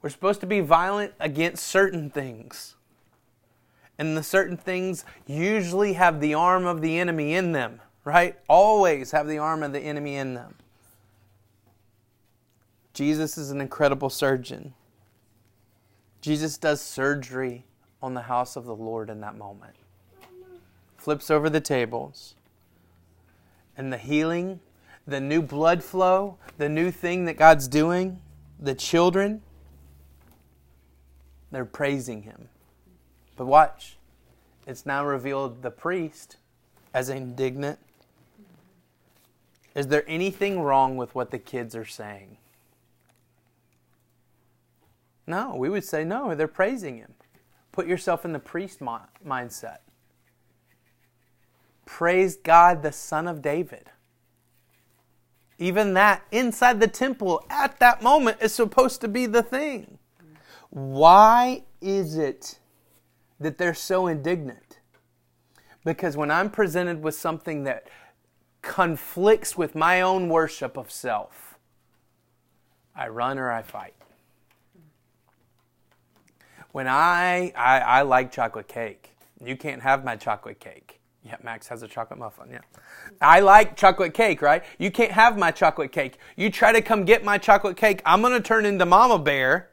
We're 0.00 0.10
supposed 0.10 0.40
to 0.40 0.46
be 0.46 0.60
violent 0.60 1.12
against 1.18 1.66
certain 1.66 2.08
things. 2.08 2.76
And 3.98 4.16
the 4.16 4.22
certain 4.22 4.56
things 4.56 5.04
usually 5.26 5.94
have 5.94 6.20
the 6.20 6.34
arm 6.34 6.66
of 6.66 6.80
the 6.80 6.98
enemy 6.98 7.34
in 7.34 7.52
them, 7.52 7.80
right? 8.04 8.38
Always 8.48 9.10
have 9.10 9.26
the 9.26 9.38
arm 9.38 9.62
of 9.62 9.72
the 9.72 9.80
enemy 9.80 10.14
in 10.14 10.34
them. 10.34 10.54
Jesus 12.94 13.36
is 13.36 13.50
an 13.50 13.60
incredible 13.60 14.10
surgeon. 14.10 14.74
Jesus 16.20 16.58
does 16.58 16.80
surgery 16.80 17.64
on 18.02 18.14
the 18.14 18.22
house 18.22 18.56
of 18.56 18.64
the 18.64 18.74
Lord 18.74 19.10
in 19.10 19.20
that 19.20 19.36
moment. 19.36 19.74
Flips 20.96 21.30
over 21.30 21.50
the 21.50 21.60
tables. 21.60 22.34
And 23.76 23.92
the 23.92 23.98
healing, 23.98 24.60
the 25.06 25.20
new 25.20 25.42
blood 25.42 25.82
flow, 25.82 26.38
the 26.56 26.68
new 26.68 26.90
thing 26.90 27.24
that 27.26 27.36
God's 27.36 27.68
doing, 27.68 28.20
the 28.58 28.74
children, 28.74 29.42
they're 31.50 31.64
praising 31.64 32.22
Him. 32.22 32.48
But 33.38 33.46
watch, 33.46 33.96
it's 34.66 34.84
now 34.84 35.06
revealed 35.06 35.62
the 35.62 35.70
priest 35.70 36.38
as 36.92 37.08
indignant. 37.08 37.78
Is 39.76 39.86
there 39.86 40.02
anything 40.08 40.60
wrong 40.60 40.96
with 40.96 41.14
what 41.14 41.30
the 41.30 41.38
kids 41.38 41.76
are 41.76 41.84
saying? 41.84 42.38
No, 45.24 45.54
we 45.54 45.68
would 45.68 45.84
say 45.84 46.02
no, 46.02 46.34
they're 46.34 46.48
praising 46.48 46.96
him. 46.96 47.14
Put 47.70 47.86
yourself 47.86 48.24
in 48.24 48.32
the 48.32 48.40
priest 48.40 48.80
mi- 48.80 49.06
mindset. 49.24 49.78
Praise 51.86 52.36
God, 52.36 52.82
the 52.82 52.90
Son 52.90 53.28
of 53.28 53.40
David. 53.40 53.88
Even 55.58 55.94
that 55.94 56.24
inside 56.32 56.80
the 56.80 56.88
temple 56.88 57.44
at 57.48 57.78
that 57.78 58.02
moment 58.02 58.38
is 58.40 58.52
supposed 58.52 59.00
to 59.02 59.08
be 59.08 59.26
the 59.26 59.44
thing. 59.44 59.98
Why 60.70 61.62
is 61.80 62.16
it 62.16 62.58
that 63.40 63.58
they're 63.58 63.74
so 63.74 64.06
indignant? 64.06 64.78
Because 65.84 66.16
when 66.16 66.30
I'm 66.30 66.50
presented 66.50 67.02
with 67.02 67.14
something 67.14 67.64
that 67.64 67.88
conflicts 68.62 69.56
with 69.56 69.74
my 69.74 70.00
own 70.00 70.28
worship 70.28 70.76
of 70.76 70.90
self, 70.90 71.58
I 72.94 73.08
run 73.08 73.38
or 73.38 73.50
I 73.50 73.62
fight. 73.62 73.94
When 76.72 76.86
I, 76.86 77.52
I, 77.56 77.78
I 77.80 78.02
like 78.02 78.30
chocolate 78.30 78.68
cake, 78.68 79.10
you 79.42 79.56
can't 79.56 79.82
have 79.82 80.04
my 80.04 80.16
chocolate 80.16 80.60
cake. 80.60 81.00
Yeah, 81.24 81.36
Max 81.42 81.68
has 81.68 81.82
a 81.82 81.88
chocolate 81.88 82.18
muffin. 82.18 82.48
Yeah. 82.50 82.60
I 83.20 83.40
like 83.40 83.76
chocolate 83.76 84.14
cake, 84.14 84.42
right? 84.42 84.64
You 84.78 84.90
can't 84.90 85.12
have 85.12 85.38
my 85.38 85.50
chocolate 85.50 85.92
cake. 85.92 86.18
You 86.36 86.50
try 86.50 86.72
to 86.72 86.80
come 86.80 87.04
get 87.04 87.24
my 87.24 87.38
chocolate 87.38 87.76
cake, 87.76 88.02
I'm 88.04 88.20
going 88.20 88.32
to 88.32 88.40
turn 88.40 88.64
into 88.64 88.86
Mama 88.86 89.18
Bear 89.18 89.70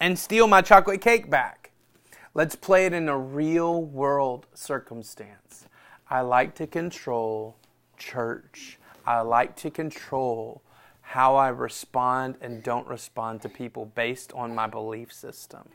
and 0.00 0.18
steal 0.18 0.46
my 0.46 0.62
chocolate 0.62 1.00
cake 1.00 1.28
back. 1.30 1.57
Let's 2.34 2.54
play 2.54 2.86
it 2.86 2.92
in 2.92 3.08
a 3.08 3.18
real 3.18 3.82
world 3.82 4.46
circumstance. 4.54 5.66
I 6.10 6.20
like 6.20 6.54
to 6.56 6.66
control 6.66 7.56
church. 7.96 8.78
I 9.06 9.20
like 9.20 9.56
to 9.56 9.70
control 9.70 10.62
how 11.00 11.36
I 11.36 11.48
respond 11.48 12.36
and 12.40 12.62
don't 12.62 12.86
respond 12.86 13.40
to 13.42 13.48
people 13.48 13.86
based 13.94 14.32
on 14.34 14.54
my 14.54 14.66
belief 14.66 15.12
system 15.12 15.68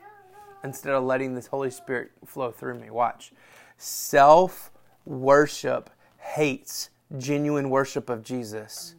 instead 0.63 0.94
of 0.94 1.04
letting 1.04 1.34
this 1.34 1.48
Holy 1.48 1.72
Spirit 1.72 2.12
flow 2.26 2.52
through 2.52 2.80
me. 2.80 2.89
Watch. 2.89 3.34
Self 3.78 4.72
worship 5.06 5.89
hates 6.20 6.89
genuine 7.18 7.70
worship 7.70 8.10
of 8.10 8.24
Jesus. 8.24 8.96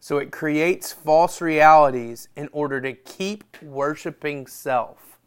So 0.00 0.18
it 0.18 0.30
creates 0.30 0.92
false 0.92 1.40
realities 1.40 2.28
in 2.36 2.48
order 2.52 2.80
to 2.80 2.92
keep 2.92 3.44
worshiping 3.62 4.46
self. 4.46 5.17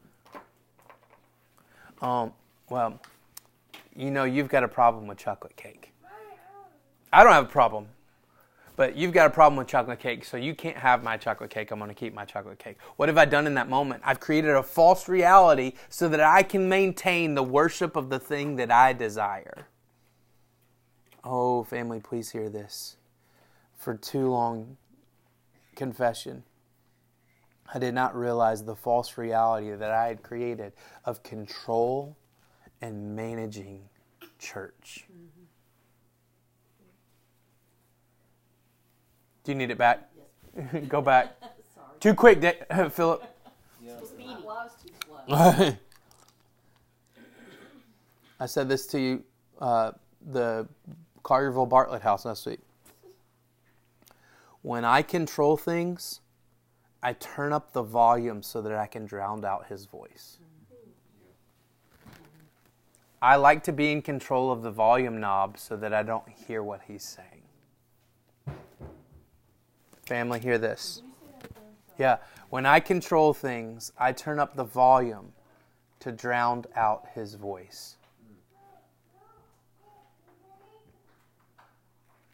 Um, 2.02 2.34
well, 2.70 3.00
you 3.96 4.10
know, 4.12 4.24
you've 4.24 4.50
got 4.50 4.64
a 4.64 4.68
problem 4.68 5.08
with 5.08 5.18
chocolate 5.18 5.56
cake. 5.56 5.94
I 7.14 7.24
don't 7.24 7.34
have 7.34 7.46
a 7.46 7.50
problem, 7.50 7.88
but 8.78 8.96
you've 8.96 9.12
got 9.12 9.28
a 9.28 9.30
problem 9.30 9.58
with 9.58 9.68
chocolate 9.68 10.00
cake, 10.00 10.24
so 10.24 10.38
you 10.38 10.56
can't 10.56 10.78
have 10.78 11.04
my 11.04 11.18
chocolate 11.18 11.50
cake. 11.50 11.72
I'm 11.72 11.80
going 11.80 11.90
to 11.90 11.96
keep 11.96 12.14
my 12.14 12.24
chocolate 12.24 12.58
cake. 12.58 12.78
What 12.96 13.10
have 13.10 13.18
I 13.18 13.26
done 13.26 13.46
in 13.46 13.54
that 13.56 13.70
moment? 13.70 14.02
I've 14.06 14.22
created 14.22 14.52
a 14.52 14.64
false 14.64 15.10
reality 15.10 15.74
so 15.90 16.08
that 16.08 16.22
I 16.22 16.42
can 16.42 16.70
maintain 16.70 17.36
the 17.36 17.44
worship 17.44 17.96
of 17.98 18.10
the 18.10 18.18
thing 18.18 18.56
that 18.56 18.72
I 18.72 18.94
desire. 18.94 19.68
Oh, 21.24 21.64
family, 21.64 22.00
please 22.00 22.32
hear 22.32 22.50
this. 22.50 22.96
For 23.78 23.96
too 23.96 24.30
long, 24.30 24.78
confession, 25.76 26.44
I 27.74 27.80
did 27.80 27.94
not 27.94 28.16
realize 28.16 28.64
the 28.64 28.76
false 28.76 29.18
reality 29.18 29.72
that 29.72 29.92
I 29.92 30.08
had 30.08 30.24
created 30.24 30.74
of 31.06 31.24
control 31.24 32.18
and 32.82 33.16
managing 33.16 33.82
church. 34.40 35.06
Do 39.44 39.52
you 39.52 39.58
need 39.58 39.72
it 39.72 39.78
back? 39.78 40.10
Go 40.88 41.02
back. 41.02 41.38
Sorry. 41.42 41.88
Too 42.00 42.14
quick, 42.14 42.42
Da- 42.42 42.90
Philip. 42.90 43.24
Love's 44.46 44.76
too 44.84 44.90
slow. 45.28 45.78
I 48.40 48.46
said 48.48 48.68
this 48.68 48.88
to 48.88 49.00
you, 49.00 49.24
uh, 49.60 49.92
the 50.32 50.68
Collierville 51.24 51.70
Bartlett 51.70 52.02
house 52.02 52.26
last 52.26 52.46
week. 52.46 52.60
When 54.64 54.84
I 54.84 55.04
control 55.04 55.58
things, 55.58 56.21
I 57.04 57.14
turn 57.14 57.52
up 57.52 57.74
the 57.74 57.82
volume 57.82 58.44
so 58.44 58.62
that 58.62 58.74
I 58.74 58.86
can 58.86 59.06
drown 59.06 59.44
out 59.44 59.68
his 59.68 59.86
voice. 59.86 60.38
I 63.22 63.36
like 63.36 63.64
to 63.66 63.72
be 63.72 63.92
in 63.92 64.02
control 64.02 64.52
of 64.52 64.62
the 64.64 64.72
volume 64.72 65.20
knob 65.20 65.58
so 65.58 65.76
that 65.78 65.94
I 65.94 66.04
don't 66.04 66.28
hear 66.48 66.64
what 66.64 66.82
he's 66.88 67.04
saying. 67.04 67.44
Family, 70.06 70.40
hear 70.40 70.58
this. 70.58 71.04
Yeah, 71.98 72.18
when 72.50 72.66
I 72.66 72.80
control 72.80 73.34
things, 73.34 73.92
I 73.98 74.12
turn 74.12 74.40
up 74.40 74.56
the 74.56 74.64
volume 74.64 75.34
to 76.00 76.12
drown 76.12 76.66
out 76.76 77.08
his 77.14 77.36
voice. 77.36 77.98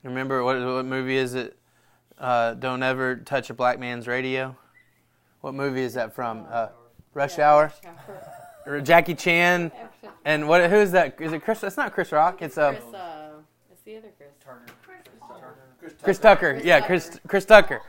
Remember 0.04 0.42
what 0.44 0.64
what 0.64 0.86
movie 0.86 1.18
is 1.18 1.34
it? 1.34 1.58
Uh, 2.20 2.54
Don't 2.56 2.84
ever 2.84 3.16
touch 3.18 3.50
a 3.50 3.54
black 3.54 3.80
man's 3.80 4.08
radio. 4.08 4.56
What 5.42 5.54
movie 5.54 5.82
is 5.82 5.94
that 5.94 6.14
from? 6.16 6.46
Uh, 6.50 6.70
Rush 7.14 7.40
Hour. 7.40 7.74
Or 8.66 8.82
Jackie 8.82 9.16
Chan. 9.16 9.72
And 10.26 10.46
what? 10.46 10.70
Who 10.70 10.76
is 10.76 10.92
that? 10.92 11.22
Is 11.22 11.32
it 11.32 11.42
Chris? 11.42 11.64
It's 11.64 11.78
not 11.78 11.94
Chris 11.94 12.12
Rock. 12.12 12.42
It's 12.42 12.58
uh, 12.58 12.72
Chris, 12.72 12.94
uh, 12.94 13.30
it's 13.72 13.82
the 13.84 13.96
other 13.96 14.10
Chris. 14.18 15.94
Chris 16.04 16.20
Tucker. 16.20 16.60
Yeah, 16.64 16.82
Chris 16.82 17.18
Chris 17.28 17.46
Tucker. 17.46 17.82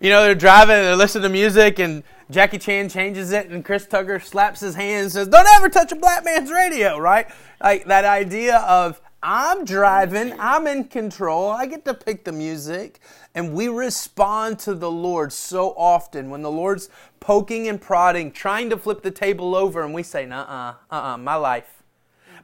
You 0.00 0.10
know, 0.10 0.22
they're 0.22 0.34
driving 0.34 0.76
and 0.76 0.86
they 0.86 0.94
listen 0.94 1.22
to 1.22 1.28
music, 1.30 1.78
and 1.78 2.02
Jackie 2.30 2.58
Chan 2.58 2.90
changes 2.90 3.32
it, 3.32 3.48
and 3.48 3.64
Chris 3.64 3.86
Tucker 3.86 4.20
slaps 4.20 4.60
his 4.60 4.74
hand 4.74 5.04
and 5.04 5.12
says, 5.12 5.28
"Don't 5.28 5.48
ever 5.56 5.70
touch 5.70 5.92
a 5.92 5.96
black 5.96 6.26
man's 6.26 6.50
radio." 6.50 6.98
Right? 6.98 7.26
Like 7.62 7.86
that 7.86 8.04
idea 8.04 8.58
of 8.58 9.00
I'm 9.22 9.64
driving, 9.64 10.34
I'm 10.38 10.66
in 10.66 10.84
control, 10.84 11.48
I 11.48 11.66
get 11.66 11.84
to 11.84 11.94
pick 11.94 12.24
the 12.24 12.32
music, 12.32 12.98
and 13.34 13.54
we 13.54 13.68
respond 13.68 14.58
to 14.60 14.74
the 14.74 14.90
Lord 14.90 15.32
so 15.32 15.70
often 15.76 16.28
when 16.28 16.42
the 16.42 16.50
Lord's 16.50 16.90
poking 17.20 17.68
and 17.68 17.80
prodding, 17.80 18.32
trying 18.32 18.68
to 18.70 18.76
flip 18.76 19.02
the 19.02 19.12
table 19.12 19.54
over, 19.54 19.84
and 19.84 19.94
we 19.94 20.02
say, 20.02 20.28
"Uh-uh, 20.28 20.74
uh-uh, 20.90 21.16
my 21.18 21.36
life." 21.36 21.82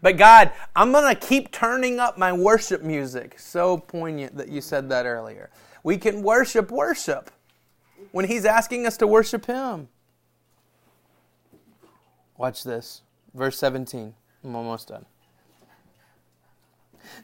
But 0.01 0.17
God, 0.17 0.53
I'm 0.77 0.93
going 0.93 1.13
to 1.15 1.21
keep 1.21 1.51
turning 1.51 1.99
up 1.99 2.17
my 2.17 2.33
worship 2.33 2.83
music. 2.83 3.39
So 3.39 3.79
poignant 3.79 4.37
that 4.37 4.49
you 4.49 4.61
said 4.61 4.89
that 4.91 5.07
earlier. 5.07 5.51
We 5.83 5.99
can 5.99 6.23
worship 6.23 6.71
worship 6.71 7.31
when 8.13 8.27
He's 8.27 8.45
asking 8.45 8.87
us 8.87 8.97
to 8.99 9.07
worship 9.07 9.47
Him. 9.47 9.89
Watch 12.37 12.63
this. 12.63 13.03
Verse 13.35 13.59
17. 13.59 14.15
I'm 14.45 14.55
almost 14.55 14.89
done. 14.89 15.05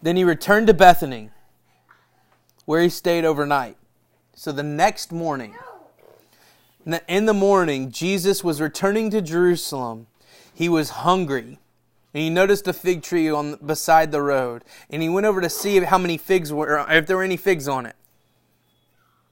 Then 0.03 0.17
he 0.17 0.25
returned 0.25 0.67
to 0.67 0.75
Bethany, 0.75 1.31
where 2.65 2.83
he 2.83 2.89
stayed 2.89 3.25
overnight. 3.25 3.77
So 4.35 4.53
the 4.53 4.63
next 4.63 5.13
morning, 5.13 5.55
in 7.09 7.27
the 7.27 7.35
morning, 7.35 7.91
Jesus 7.91 8.45
was 8.45 8.61
returning 8.61 9.11
to 9.11 9.23
Jerusalem. 9.23 10.07
He 10.53 10.69
was 10.69 10.91
hungry. 10.91 11.59
And 12.13 12.23
he 12.23 12.31
noticed 12.31 12.69
a 12.69 12.73
fig 12.73 13.03
tree 13.03 13.29
on 13.29 13.57
beside 13.57 14.13
the 14.13 14.23
road, 14.23 14.63
and 14.89 15.03
he 15.03 15.09
went 15.09 15.27
over 15.27 15.41
to 15.41 15.51
see 15.51 15.81
how 15.81 15.99
many 15.99 16.17
figs 16.17 16.53
were, 16.53 16.87
if 16.89 17.07
there 17.07 17.17
were 17.17 17.25
any 17.25 17.37
figs 17.37 17.67
on 17.67 17.87
it. 17.87 17.97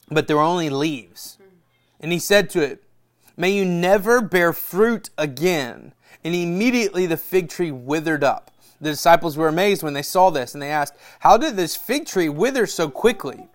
But 0.09 0.27
there 0.27 0.35
were 0.35 0.43
only 0.43 0.69
leaves. 0.69 1.37
And 2.01 2.11
he 2.11 2.19
said 2.19 2.49
to 2.49 2.61
it, 2.61 2.83
"May 3.37 3.51
you 3.51 3.63
never 3.63 4.19
bear 4.19 4.51
fruit 4.51 5.11
again." 5.17 5.93
And 6.25 6.35
immediately 6.35 7.05
the 7.05 7.15
fig 7.15 7.47
tree 7.47 7.71
withered 7.71 8.23
up. 8.23 8.51
The 8.83 8.91
disciples 8.91 9.37
were 9.37 9.47
amazed 9.47 9.81
when 9.81 9.93
they 9.93 10.01
saw 10.01 10.29
this, 10.29 10.53
and 10.53 10.61
they 10.61 10.69
asked, 10.69 10.93
"How 11.19 11.37
did 11.37 11.55
this 11.55 11.75
fig 11.75 12.05
tree 12.05 12.29
wither 12.29 12.67
so 12.67 12.89
quickly?" 12.89 13.47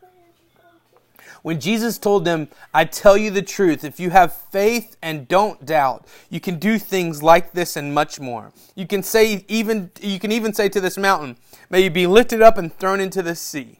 When 1.43 1.61
Jesus 1.61 1.99
told 1.99 2.25
them, 2.25 2.49
I 2.75 2.85
tell 2.85 3.17
you 3.17 3.31
the 3.31 3.43
truth, 3.43 3.85
if 3.85 4.01
you 4.01 4.11
have 4.11 4.33
faith 4.33 4.97
and 5.01 5.29
don't 5.29 5.65
doubt, 5.65 6.05
you 6.31 6.41
can 6.41 6.59
do 6.59 6.79
things 6.79 7.23
like 7.23 7.53
this 7.53 7.77
and 7.77 7.95
much 7.95 8.19
more. 8.19 8.53
You 8.75 8.87
can 8.87 9.03
say 9.03 9.45
even 9.47 9.91
you 10.01 10.19
can 10.19 10.33
even 10.33 10.53
say 10.53 10.69
to 10.71 10.81
this 10.81 10.99
mountain, 10.99 11.37
may 11.71 11.83
you 11.83 11.91
be 11.91 12.07
lifted 12.07 12.43
up 12.43 12.59
and 12.59 12.77
thrown 12.77 12.99
into 12.99 13.23
the 13.23 13.37
sea, 13.37 13.79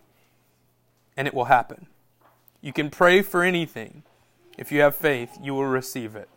and 1.17 1.27
it 1.27 1.35
will 1.35 1.47
happen. 1.47 1.89
You 2.61 2.73
can 2.73 2.91
pray 2.91 3.23
for 3.23 3.43
anything. 3.43 4.05
If 4.57 4.71
you 4.71 4.81
have 4.83 4.95
faith, 4.95 5.31
you 5.43 5.55
will 5.55 5.67
receive 5.67 6.15
it. 6.15 6.29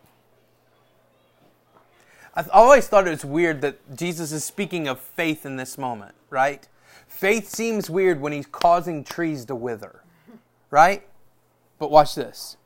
I've 2.34 2.48
always 2.50 2.88
thought 2.88 3.06
it 3.06 3.10
was 3.10 3.24
weird 3.24 3.60
that 3.60 3.96
Jesus 3.96 4.32
is 4.32 4.44
speaking 4.44 4.88
of 4.88 4.98
faith 4.98 5.44
in 5.44 5.56
this 5.56 5.76
moment, 5.76 6.14
right? 6.30 6.66
Faith 7.06 7.48
seems 7.48 7.90
weird 7.90 8.20
when 8.20 8.32
he's 8.32 8.46
causing 8.46 9.04
trees 9.04 9.44
to 9.46 9.54
wither, 9.54 10.02
right? 10.70 11.06
But 11.78 11.90
watch 11.90 12.14
this. 12.14 12.56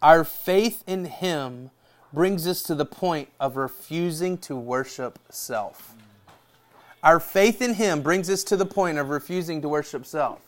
Our 0.00 0.24
faith 0.24 0.82
in 0.86 1.04
him 1.04 1.70
brings 2.12 2.46
us 2.46 2.62
to 2.62 2.74
the 2.74 2.86
point 2.86 3.28
of 3.38 3.56
refusing 3.56 4.38
to 4.38 4.56
worship 4.56 5.18
self. 5.28 5.94
Our 7.02 7.20
faith 7.20 7.60
in 7.60 7.74
him 7.74 8.00
brings 8.00 8.30
us 8.30 8.42
to 8.44 8.56
the 8.56 8.64
point 8.64 8.96
of 8.96 9.10
refusing 9.10 9.60
to 9.60 9.68
worship 9.68 10.06
self. 10.06 10.40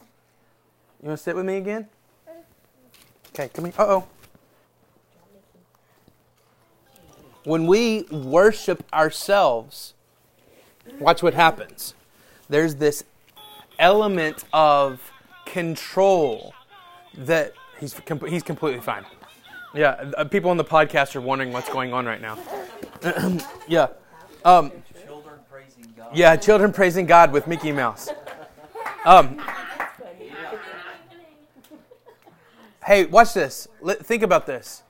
You 1.02 1.08
want 1.08 1.18
to 1.18 1.22
sit 1.22 1.36
with 1.36 1.44
me 1.44 1.56
again? 1.56 1.88
Okay, 3.28 3.50
come 3.52 3.66
here. 3.66 3.74
Uh 3.76 3.86
oh. 3.86 4.08
When 7.46 7.68
we 7.68 8.02
worship 8.10 8.82
ourselves, 8.92 9.94
watch 10.98 11.22
what 11.22 11.32
happens. 11.32 11.94
There's 12.48 12.74
this 12.74 13.04
element 13.78 14.42
of 14.52 15.12
control 15.44 16.54
that 17.14 17.52
he's 17.78 17.94
he's 18.26 18.42
completely 18.42 18.80
fine. 18.80 19.04
Yeah, 19.74 20.10
uh, 20.18 20.24
people 20.24 20.50
on 20.50 20.56
the 20.56 20.64
podcast 20.64 21.14
are 21.14 21.20
wondering 21.20 21.52
what's 21.52 21.68
going 21.68 21.92
on 21.92 22.04
right 22.04 22.20
now. 22.20 22.36
yeah. 23.68 23.90
Um, 24.44 24.72
Children 25.06 25.38
praising 25.48 25.94
God. 25.96 26.16
yeah, 26.16 26.34
children 26.34 26.72
praising 26.72 27.06
God 27.06 27.30
with 27.30 27.46
Mickey 27.46 27.70
Mouse. 27.70 28.08
Um, 29.04 29.40
hey, 32.84 33.04
watch 33.04 33.34
this. 33.34 33.68
Think 34.02 34.24
about 34.24 34.46
this. 34.46 34.82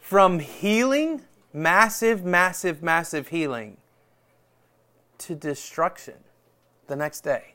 From 0.00 0.38
healing, 0.38 1.22
massive, 1.54 2.24
massive, 2.24 2.82
massive 2.82 3.28
healing, 3.28 3.78
to 5.16 5.34
destruction 5.34 6.14
the 6.88 6.96
next 6.96 7.20
day. 7.20 7.54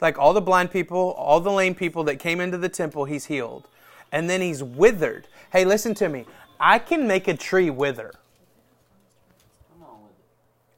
Like 0.00 0.18
all 0.18 0.32
the 0.32 0.40
blind 0.40 0.70
people, 0.70 1.12
all 1.18 1.40
the 1.40 1.50
lame 1.50 1.74
people 1.74 2.04
that 2.04 2.16
came 2.16 2.40
into 2.40 2.56
the 2.56 2.68
temple, 2.68 3.04
he's 3.04 3.26
healed. 3.26 3.68
And 4.12 4.30
then 4.30 4.40
he's 4.40 4.62
withered. 4.62 5.26
Hey, 5.52 5.64
listen 5.64 5.92
to 5.94 6.08
me. 6.08 6.24
I 6.60 6.78
can 6.78 7.06
make 7.06 7.26
a 7.26 7.36
tree 7.36 7.68
wither. 7.68 8.12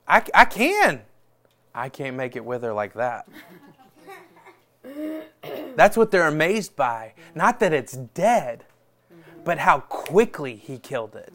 I, 0.09 0.23
I 0.35 0.45
can. 0.47 1.03
I 1.75 1.89
can't 1.91 2.17
make 2.17 2.37
it 2.37 2.45
wither 2.45 2.73
like 2.73 2.95
that. 2.95 3.29
That's 5.75 5.97
what 5.97 6.11
they're 6.11 6.29
amazed 6.29 6.75
by. 6.77 7.13
Not 7.35 7.61
that 7.61 7.73
it's 7.73 7.93
dead, 7.93 8.65
but 9.45 9.59
how 9.59 9.81
quickly 9.81 10.57
he 10.57 10.79
killed 10.79 11.15
it. 11.15 11.33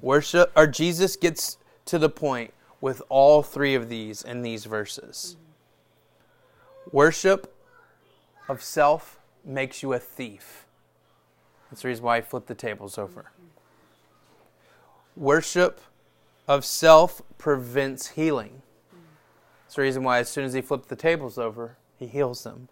Worship, 0.00 0.52
or 0.54 0.66
Jesus 0.66 1.16
gets 1.16 1.58
to 1.86 1.98
the 1.98 2.08
point 2.08 2.52
with 2.80 3.02
all 3.08 3.42
three 3.42 3.74
of 3.74 3.88
these 3.88 4.22
in 4.22 4.42
these 4.42 4.64
verses. 4.64 5.36
Worship 6.92 7.54
of 8.48 8.62
self 8.62 9.18
makes 9.44 9.82
you 9.82 9.92
a 9.92 9.98
thief. 9.98 10.66
That's 11.70 11.82
the 11.82 11.88
reason 11.88 12.04
why 12.04 12.18
I 12.18 12.20
flipped 12.20 12.46
the 12.46 12.54
tables 12.54 12.98
over. 12.98 13.32
Worship 15.16 15.80
of 16.46 16.64
self 16.64 17.22
prevents 17.38 18.08
healing. 18.08 18.62
That's 19.64 19.76
the 19.76 19.82
reason 19.82 20.04
why, 20.04 20.18
as 20.18 20.28
soon 20.28 20.44
as 20.44 20.52
he 20.52 20.60
flipped 20.60 20.88
the 20.88 20.96
tables 20.96 21.38
over, 21.38 21.76
he 21.98 22.06
heals 22.06 22.44
them. 22.44 22.68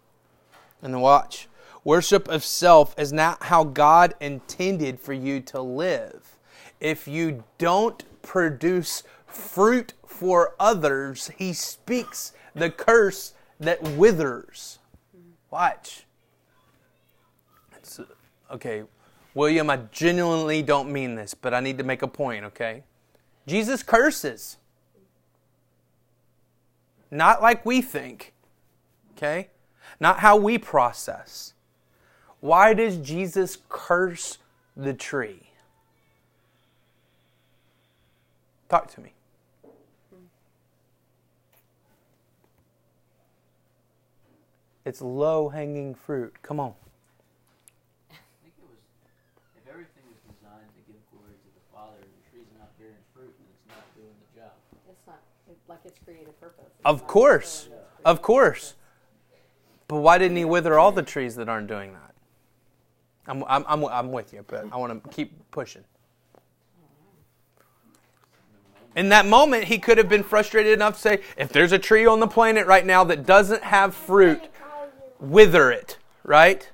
And 0.81 0.93
then 0.93 1.01
watch. 1.01 1.47
Worship 1.83 2.27
of 2.27 2.43
self 2.43 2.97
is 2.97 3.11
not 3.11 3.43
how 3.43 3.63
God 3.63 4.15
intended 4.21 4.99
for 4.99 5.13
you 5.13 5.39
to 5.41 5.61
live. 5.61 6.34
If 6.79 7.07
you 7.07 7.43
don't 7.57 8.03
produce 8.21 9.03
fruit 9.25 9.93
for 10.05 10.55
others, 10.59 11.31
he 11.37 11.53
speaks 11.53 12.33
the 12.53 12.69
curse 12.69 13.33
that 13.59 13.81
withers. 13.81 14.79
Watch. 15.51 16.05
It's, 17.77 17.99
okay, 18.51 18.83
William, 19.33 19.69
I 19.69 19.77
genuinely 19.91 20.61
don't 20.61 20.91
mean 20.91 21.15
this, 21.15 21.33
but 21.33 21.53
I 21.53 21.59
need 21.59 21.77
to 21.77 21.83
make 21.83 22.01
a 22.01 22.07
point, 22.07 22.45
okay? 22.45 22.83
Jesus 23.47 23.83
curses. 23.83 24.57
Not 27.11 27.41
like 27.41 27.65
we 27.65 27.81
think, 27.81 28.33
okay? 29.15 29.49
Not 29.99 30.19
how 30.19 30.37
we 30.37 30.57
process. 30.57 31.53
Why 32.39 32.73
does 32.73 32.97
Jesus 32.97 33.57
curse 33.69 34.37
the 34.75 34.93
tree? 34.93 35.44
Talk 38.75 38.91
to 38.95 38.99
me. 38.99 39.13
It's 44.83 45.01
low 45.01 45.47
hanging 45.47 45.95
fruit. 45.95 46.35
Come 46.41 46.59
on. 46.59 46.73
I 48.11 48.15
think 48.43 48.53
it 48.57 48.67
was, 48.67 48.75
if 49.55 49.71
everything 49.71 50.03
was 50.11 50.19
designed 50.27 50.67
to 50.75 50.91
give 50.91 50.99
glory 51.09 51.35
to 51.39 51.49
the 51.55 51.63
Father, 51.73 51.95
and 52.01 52.11
the 52.19 52.29
tree's 52.29 52.51
not 52.59 52.77
bearing 52.77 52.95
fruit, 53.13 53.33
and 53.39 53.47
it's 53.47 53.65
not 53.69 53.95
doing 53.95 54.11
the 54.11 54.41
job. 54.41 54.51
It's 54.89 55.07
not 55.07 55.21
it, 55.49 55.57
like 55.69 55.79
its 55.85 55.99
creative 56.03 56.37
purpose. 56.41 56.65
It's 56.67 56.83
Of 56.83 57.07
course. 57.07 57.69
Of 58.03 58.21
course. 58.21 58.75
But 59.87 60.01
why 60.01 60.17
didn't 60.17 60.35
he 60.35 60.43
wither 60.43 60.77
all 60.77 60.91
the 60.91 61.01
trees 61.01 61.37
that 61.37 61.47
aren't 61.47 61.67
doing 61.67 61.93
that? 61.93 62.13
I'm, 63.25 63.41
I'm, 63.47 63.63
I'm, 63.69 63.85
I'm 63.85 64.11
with 64.11 64.33
you, 64.33 64.43
but 64.45 64.65
I 64.69 64.75
want 64.75 65.01
to 65.01 65.09
keep 65.11 65.49
pushing. 65.51 65.85
In 68.95 69.09
that 69.09 69.25
moment, 69.25 69.65
he 69.65 69.77
could 69.77 69.97
have 69.97 70.07
been 70.07 70.23
frustrated 70.23 70.71
enough 70.71 70.95
to 70.95 70.99
say, 71.01 71.21
if 71.37 71.49
there's 71.49 71.73
a 71.73 71.79
tree 71.79 72.05
on 72.05 72.21
the 72.21 72.27
planet 72.27 72.65
right 72.65 72.85
now 72.85 73.03
that 73.03 73.25
doesn't 73.25 73.63
have 73.63 73.93
fruit, 73.93 74.41
wither 75.19 75.69
it, 75.69 75.97
right? 76.23 76.69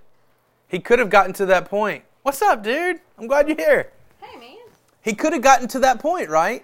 He 0.68 0.80
could 0.80 1.00
have 1.00 1.10
gotten 1.10 1.34
to 1.34 1.46
that 1.48 1.66
point. 1.66 2.04
What's 2.22 2.42
up, 2.44 2.64
dude? 2.64 3.00
I'm 3.18 3.26
glad 3.26 3.48
you're 3.48 3.58
here. 3.58 3.92
Hey 4.22 4.38
man. 4.40 4.58
He 5.02 5.14
could 5.14 5.34
have 5.34 5.42
gotten 5.42 5.68
to 5.70 5.80
that 5.80 6.00
point, 6.00 6.30
right? 6.30 6.64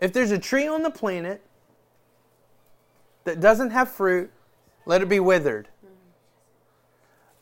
If 0.00 0.12
there's 0.12 0.32
a 0.32 0.38
tree 0.38 0.66
on 0.66 0.82
the 0.82 0.90
planet 0.90 1.40
that 3.24 3.40
doesn't 3.40 3.70
have 3.70 3.88
fruit, 3.90 4.30
let 4.86 5.02
it 5.02 5.08
be 5.08 5.20
withered. 5.20 5.68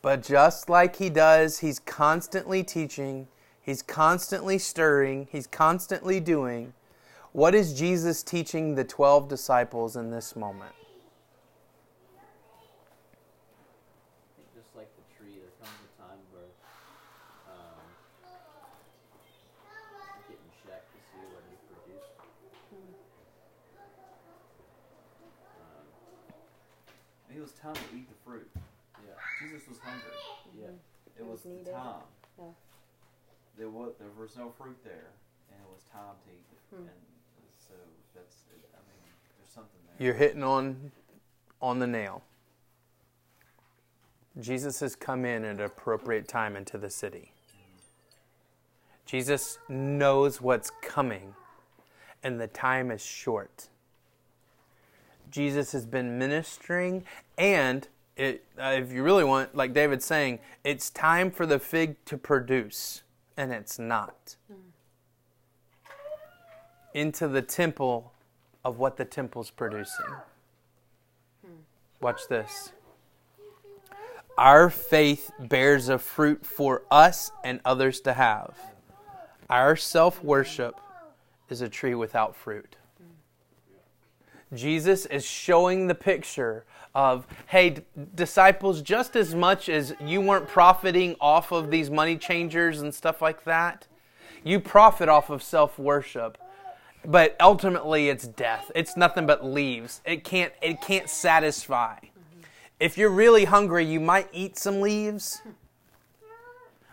But 0.03 0.21
just 0.21 0.69
like 0.69 0.97
he 0.97 1.09
does, 1.09 1.59
he's 1.59 1.79
constantly 1.79 2.63
teaching, 2.63 3.27
he's 3.59 3.81
constantly 3.81 4.59
stirring, 4.59 5.27
he's 5.31 5.47
constantly 5.47 6.19
doing. 6.19 6.73
What 7.37 7.53
is 7.53 7.77
Jesus 7.77 8.23
teaching 8.23 8.73
the 8.73 8.83
12 8.83 9.29
disciples 9.29 9.95
in 9.95 10.09
this 10.09 10.35
moment? 10.35 10.73
I 14.33 14.41
just 14.57 14.73
like 14.75 14.89
the 14.97 15.05
tree, 15.13 15.37
there 15.37 15.53
comes 15.61 15.77
a 15.85 16.01
time 16.01 16.17
where 16.33 16.49
um, 17.45 17.85
you 20.33 20.33
get 20.65 20.81
to 20.81 20.97
see 20.97 21.21
what 21.29 21.45
you 21.45 21.61
produce. 21.69 22.09
Um, 25.61 25.85
It 27.29 27.39
was 27.39 27.51
time 27.51 27.75
to 27.77 27.85
eat 27.95 28.09
the 28.09 28.17
fruit. 28.25 28.49
yeah, 29.05 29.13
Jesus 29.45 29.69
was 29.69 29.77
hungry. 29.77 30.09
yeah. 30.57 30.73
It 31.21 31.23
was 31.23 31.43
the 31.43 31.61
time. 31.69 32.01
Yeah. 32.39 32.45
There 33.59 33.69
was 33.69 33.93
there 33.99 34.09
was 34.19 34.35
no 34.35 34.49
fruit 34.57 34.81
there, 34.83 35.13
and 35.53 35.61
it 35.61 35.69
was 35.69 35.83
time 35.93 36.17
to 36.25 36.31
eat. 36.33 36.49
The 36.49 36.57
fruit. 36.75 36.89
Hmm. 36.89 37.16
And 37.69 37.79
so 38.13 38.19
that's. 38.19 38.35
I 38.73 38.79
mean, 38.87 39.13
there's 39.39 39.53
something 39.53 39.79
there. 39.97 40.05
You're 40.05 40.15
hitting 40.15 40.43
on 40.43 40.91
on 41.61 41.79
the 41.79 41.87
nail. 41.87 42.23
Jesus 44.39 44.79
has 44.81 44.95
come 44.95 45.25
in 45.25 45.43
at 45.43 45.55
an 45.55 45.61
appropriate 45.61 46.27
time 46.27 46.55
into 46.55 46.77
the 46.77 46.89
city. 46.89 47.33
Jesus 49.05 49.57
knows 49.67 50.41
what's 50.41 50.69
coming, 50.81 51.33
and 52.23 52.39
the 52.39 52.47
time 52.47 52.91
is 52.91 53.01
short. 53.01 53.69
Jesus 55.31 55.71
has 55.71 55.85
been 55.85 56.19
ministering, 56.19 57.05
and 57.37 57.87
it, 58.15 58.43
uh, 58.59 58.75
if 58.77 58.91
you 58.91 59.03
really 59.03 59.23
want, 59.23 59.55
like 59.55 59.73
David's 59.73 60.05
saying, 60.05 60.39
it's 60.63 60.89
time 60.89 61.31
for 61.31 61.45
the 61.45 61.57
fig 61.57 62.03
to 62.05 62.17
produce, 62.17 63.03
and 63.37 63.51
it's 63.51 63.79
not. 63.79 64.35
Into 66.97 67.27
the 67.27 67.43
temple 67.43 68.11
of 68.65 68.79
what 68.79 68.97
the 68.97 69.05
temple's 69.05 69.51
producing. 69.51 70.15
Watch 72.01 72.21
this. 72.27 72.71
Our 74.35 74.71
faith 74.71 75.29
bears 75.37 75.89
a 75.89 75.99
fruit 75.99 76.43
for 76.43 76.81
us 76.89 77.31
and 77.43 77.59
others 77.63 77.99
to 78.01 78.13
have. 78.13 78.57
Our 79.47 79.75
self 79.75 80.23
worship 80.23 80.73
is 81.49 81.61
a 81.61 81.69
tree 81.69 81.93
without 81.93 82.35
fruit. 82.35 82.77
Jesus 84.55 85.05
is 85.05 85.23
showing 85.23 85.85
the 85.85 85.93
picture 85.93 86.65
of, 86.95 87.27
hey, 87.45 87.69
d- 87.69 87.81
disciples, 88.15 88.81
just 88.81 89.15
as 89.15 89.35
much 89.35 89.69
as 89.69 89.93
you 90.03 90.19
weren't 90.19 90.47
profiting 90.47 91.15
off 91.21 91.51
of 91.51 91.69
these 91.69 91.91
money 91.91 92.17
changers 92.17 92.81
and 92.81 92.91
stuff 92.91 93.21
like 93.21 93.43
that, 93.43 93.85
you 94.43 94.59
profit 94.59 95.07
off 95.07 95.29
of 95.29 95.43
self 95.43 95.77
worship. 95.77 96.39
But 97.07 97.37
ultimately, 97.39 98.09
it's 98.09 98.27
death. 98.27 98.69
It's 98.75 98.97
nothing 98.97 99.25
but 99.25 99.43
leaves. 99.43 100.01
It 100.03 100.25
can't. 100.25 100.51
It 100.61 100.81
can't 100.81 101.09
satisfy. 101.09 101.99
If 102.81 102.97
you're 102.97 103.09
really 103.09 103.45
hungry, 103.45 103.85
you 103.85 104.01
might 104.01 104.27
eat 104.33 104.57
some 104.57 104.81
leaves, 104.81 105.41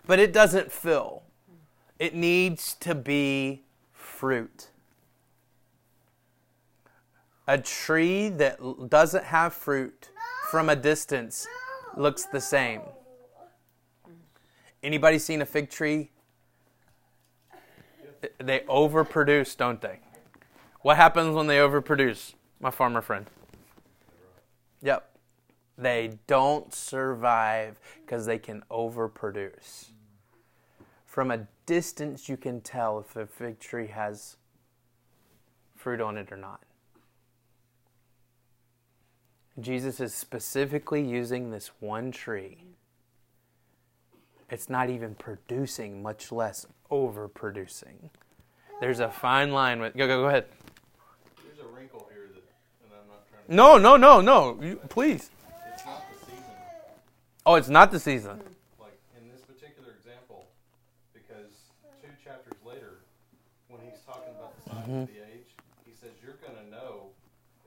but 0.06 0.20
it 0.20 0.32
doesn't 0.32 0.70
fill. 0.70 1.24
It 1.98 2.14
needs 2.14 2.74
to 2.74 2.94
be 2.94 3.64
fruit. 3.92 4.68
A 7.48 7.58
tree 7.58 8.28
that 8.28 8.88
doesn't 8.88 9.24
have 9.24 9.52
fruit 9.52 10.10
from 10.48 10.68
a 10.68 10.76
distance 10.76 11.46
looks 11.96 12.24
the 12.24 12.40
same. 12.40 12.82
Anybody 14.82 15.18
seen 15.18 15.42
a 15.42 15.46
fig 15.46 15.70
tree? 15.70 16.12
They 18.38 18.60
overproduce, 18.60 19.56
don't 19.56 19.80
they? 19.80 19.98
What 20.84 20.98
happens 20.98 21.34
when 21.34 21.46
they 21.46 21.56
overproduce? 21.56 22.34
My 22.60 22.70
farmer 22.70 23.00
friend. 23.00 23.24
Yep. 24.82 25.16
They 25.78 26.18
don't 26.26 26.74
survive 26.74 27.80
because 28.04 28.26
they 28.26 28.38
can 28.38 28.62
overproduce. 28.70 29.92
From 31.06 31.30
a 31.30 31.48
distance, 31.64 32.28
you 32.28 32.36
can 32.36 32.60
tell 32.60 32.98
if 32.98 33.16
a 33.16 33.26
fig 33.26 33.60
tree 33.60 33.86
has 33.86 34.36
fruit 35.74 36.02
on 36.02 36.18
it 36.18 36.30
or 36.30 36.36
not. 36.36 36.60
Jesus 39.58 40.00
is 40.00 40.12
specifically 40.12 41.02
using 41.02 41.50
this 41.50 41.70
one 41.80 42.12
tree. 42.12 42.58
It's 44.50 44.68
not 44.68 44.90
even 44.90 45.14
producing, 45.14 46.02
much 46.02 46.30
less 46.30 46.66
overproducing. 46.90 48.10
There's 48.80 49.00
a 49.00 49.08
fine 49.08 49.52
line 49.52 49.80
with. 49.80 49.96
Go, 49.96 50.06
go, 50.06 50.20
go 50.20 50.28
ahead. 50.28 50.44
There's 51.42 51.58
a 51.58 51.76
wrinkle 51.76 52.08
here 52.12 52.28
that, 52.34 52.42
and 52.82 52.92
I'm 52.92 53.08
not 53.08 53.28
trying 53.28 53.33
to. 53.33 53.33
No, 53.48 53.76
no, 53.76 53.96
no, 53.96 54.20
no. 54.20 54.58
You, 54.62 54.80
please. 54.88 55.28
It's 55.72 55.84
not 55.84 56.00
the 56.08 56.18
season. 56.24 56.54
Oh, 57.44 57.54
it's 57.56 57.68
not 57.68 57.92
the 57.92 58.00
season. 58.00 58.40
Like 58.80 58.96
in 59.20 59.28
this 59.28 59.44
particular 59.44 59.92
example, 59.92 60.48
because 61.12 61.52
two 62.00 62.08
chapters 62.24 62.56
later, 62.64 63.04
when 63.68 63.84
he's 63.84 64.00
talking 64.08 64.32
about 64.32 64.56
the 64.56 64.70
signs 64.70 64.88
of 64.88 64.88
mm-hmm. 64.88 65.12
the 65.12 65.20
age, 65.28 65.52
he 65.84 65.92
says 65.92 66.16
you're 66.24 66.40
going 66.40 66.56
to 66.56 66.68
know. 66.72 67.12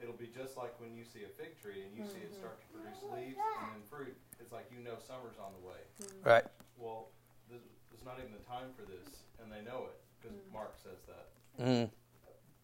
It'll 0.01 0.17
be 0.17 0.29
just 0.33 0.57
like 0.57 0.73
when 0.81 0.97
you 0.97 1.05
see 1.05 1.25
a 1.25 1.31
fig 1.37 1.57
tree 1.61 1.85
and 1.85 1.93
you 1.93 2.05
see 2.09 2.25
it 2.25 2.33
start 2.33 2.57
to 2.57 2.67
produce 2.73 3.01
leaves 3.13 3.37
and 3.37 3.77
then 3.77 3.81
fruit. 3.85 4.17
It's 4.41 4.53
like 4.53 4.69
you 4.73 4.81
know 4.81 4.97
summer's 4.97 5.37
on 5.37 5.53
the 5.61 5.63
way. 5.65 5.81
Mm-hmm. 6.01 6.25
Right. 6.25 6.45
Well, 6.77 7.13
this, 7.53 7.61
it's 7.93 8.05
not 8.05 8.17
even 8.17 8.33
the 8.33 8.45
time 8.49 8.73
for 8.73 8.85
this, 8.85 9.25
and 9.37 9.53
they 9.53 9.61
know 9.61 9.89
it 9.93 9.97
because 10.17 10.37
mm. 10.37 10.53
Mark 10.53 10.73
says 10.81 11.01
that. 11.05 11.29
Mm. 11.61 11.89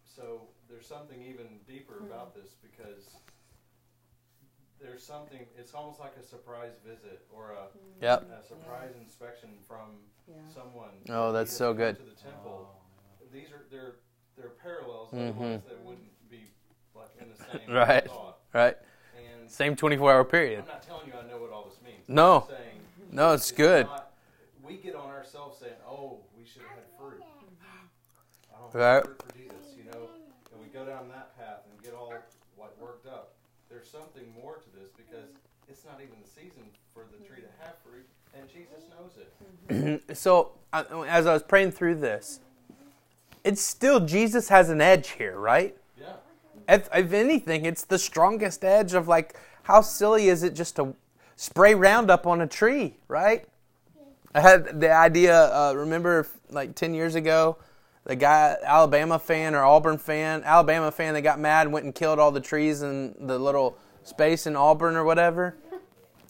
So 0.06 0.50
there's 0.74 0.88
something 0.88 1.22
even 1.22 1.46
deeper 1.68 2.00
about 2.00 2.34
this 2.34 2.56
because 2.62 3.18
there's 4.82 5.04
something. 5.06 5.46
It's 5.58 5.74
almost 5.74 6.00
like 6.00 6.14
a 6.20 6.24
surprise 6.24 6.72
visit 6.86 7.22
or 7.32 7.52
a, 7.52 7.68
Yep. 8.02 8.30
a 8.32 8.44
surprise 8.44 8.96
inspection 9.00 9.50
from 9.68 10.00
Yeah. 10.28 10.36
someone. 10.54 10.90
Oh, 11.10 11.32
that's 11.32 11.54
so 11.54 11.74
good. 11.74 11.98
To 11.98 12.04
the 12.04 12.16
temple. 12.16 12.82
These 13.32 13.52
are 13.52 13.66
they're 13.70 13.96
they're 14.36 14.50
parallels. 14.50 15.12
Mhm. 15.12 15.30
Otherwise, 15.38 15.62
they 15.70 15.76
wouldn't 15.76 16.30
be 16.30 16.52
like 16.96 17.10
in 17.20 17.30
the 17.30 17.36
same 17.36 17.62
Right. 17.72 18.08
thought. 18.08 18.40
Right. 18.54 18.78
And 19.16 19.50
Same 19.50 19.76
24 19.76 20.12
hour 20.12 20.24
period. 20.26 20.62
I'm 20.62 20.68
not 20.68 20.82
telling 20.82 21.08
you 21.08 21.14
I 21.14 21.28
know 21.28 21.38
what 21.38 21.52
all 21.52 21.66
this 21.70 21.80
means. 21.84 22.10
No. 22.10 22.48
Saying 22.50 22.80
No, 23.12 23.34
it's 23.34 23.52
good. 23.52 23.86
not- 23.86 24.12
we 24.64 24.78
get 24.78 24.96
on 24.96 25.10
ourselves 25.12 25.60
saying, 25.60 25.76
"Oh, 25.86 26.24
we 26.36 26.46
should 26.46 26.64
have 26.64 26.72
had 26.72 26.98
fruit." 26.98 27.22
I 28.52 28.58
don't 28.60 28.74
Right. 28.74 28.82
have 28.96 29.04
fruit 29.06 29.22
for 29.24 29.34
Jesus, 29.38 29.76
you 29.78 29.84
know, 29.86 30.10
and 30.52 30.62
we 30.62 30.68
go 30.84 30.92
down 30.92 31.08
that 31.10 31.38
path 31.38 31.62
and 31.70 31.84
get 31.84 31.94
all 31.94 32.14
like 32.60 32.82
worked 32.82 33.08
up. 33.08 33.34
There's 33.70 33.88
something 33.90 34.24
more 34.42 34.56
to 34.56 34.80
this 34.80 34.92
because 34.96 35.30
it's 35.70 35.86
not 35.86 36.00
even 36.02 36.16
the 36.22 36.30
season 36.30 36.64
for 36.94 37.04
the 37.12 37.24
tree 37.26 37.42
to 37.42 37.64
have 37.64 37.76
fruit, 37.84 38.06
and 38.36 38.48
Jesus 38.50 38.84
knows 38.90 39.18
it. 39.18 39.30
So, 40.16 40.52
as 40.74 41.26
I 41.26 41.34
was 41.34 41.44
praying 41.44 41.72
through 41.72 41.96
this, 41.96 42.40
it's 43.44 43.62
still 43.62 44.00
Jesus 44.00 44.50
has 44.50 44.70
an 44.70 44.82
edge 44.82 45.12
here, 45.12 45.38
right? 45.40 45.76
Yeah. 46.00 46.14
If, 46.68 46.90
if 46.94 47.14
anything, 47.14 47.66
it's 47.66 47.86
the 47.86 47.98
strongest 47.98 48.64
edge 48.64 48.94
of 48.94 49.08
like, 49.08 49.36
how 49.64 49.82
silly 49.82 50.28
is 50.28 50.44
it 50.44 50.54
just 50.54 50.76
to 50.76 50.96
spray 51.36 51.74
Roundup 51.74 52.28
on 52.28 52.42
a 52.42 52.48
tree, 52.48 52.98
right? 53.08 53.46
I 54.36 54.42
had 54.42 54.80
the 54.80 54.92
idea. 54.92 55.46
Uh, 55.54 55.74
remember, 55.76 56.28
like 56.50 56.76
ten 56.76 56.94
years 56.94 57.16
ago, 57.16 57.58
the 58.06 58.16
guy 58.16 58.58
Alabama 58.64 59.18
fan 59.20 59.56
or 59.56 59.64
Auburn 59.64 59.98
fan, 59.98 60.44
Alabama 60.44 60.92
fan, 60.92 61.14
that 61.14 61.22
got 61.22 61.40
mad 61.40 61.68
and 61.68 61.74
went 61.74 61.86
and 61.86 61.96
killed 61.96 62.20
all 62.20 62.32
the 62.32 62.42
trees 62.42 62.82
in 62.82 63.16
the 63.20 63.40
little 63.40 63.78
space 64.04 64.46
in 64.46 64.56
Auburn 64.56 64.96
or 64.96 65.04
whatever. 65.04 65.56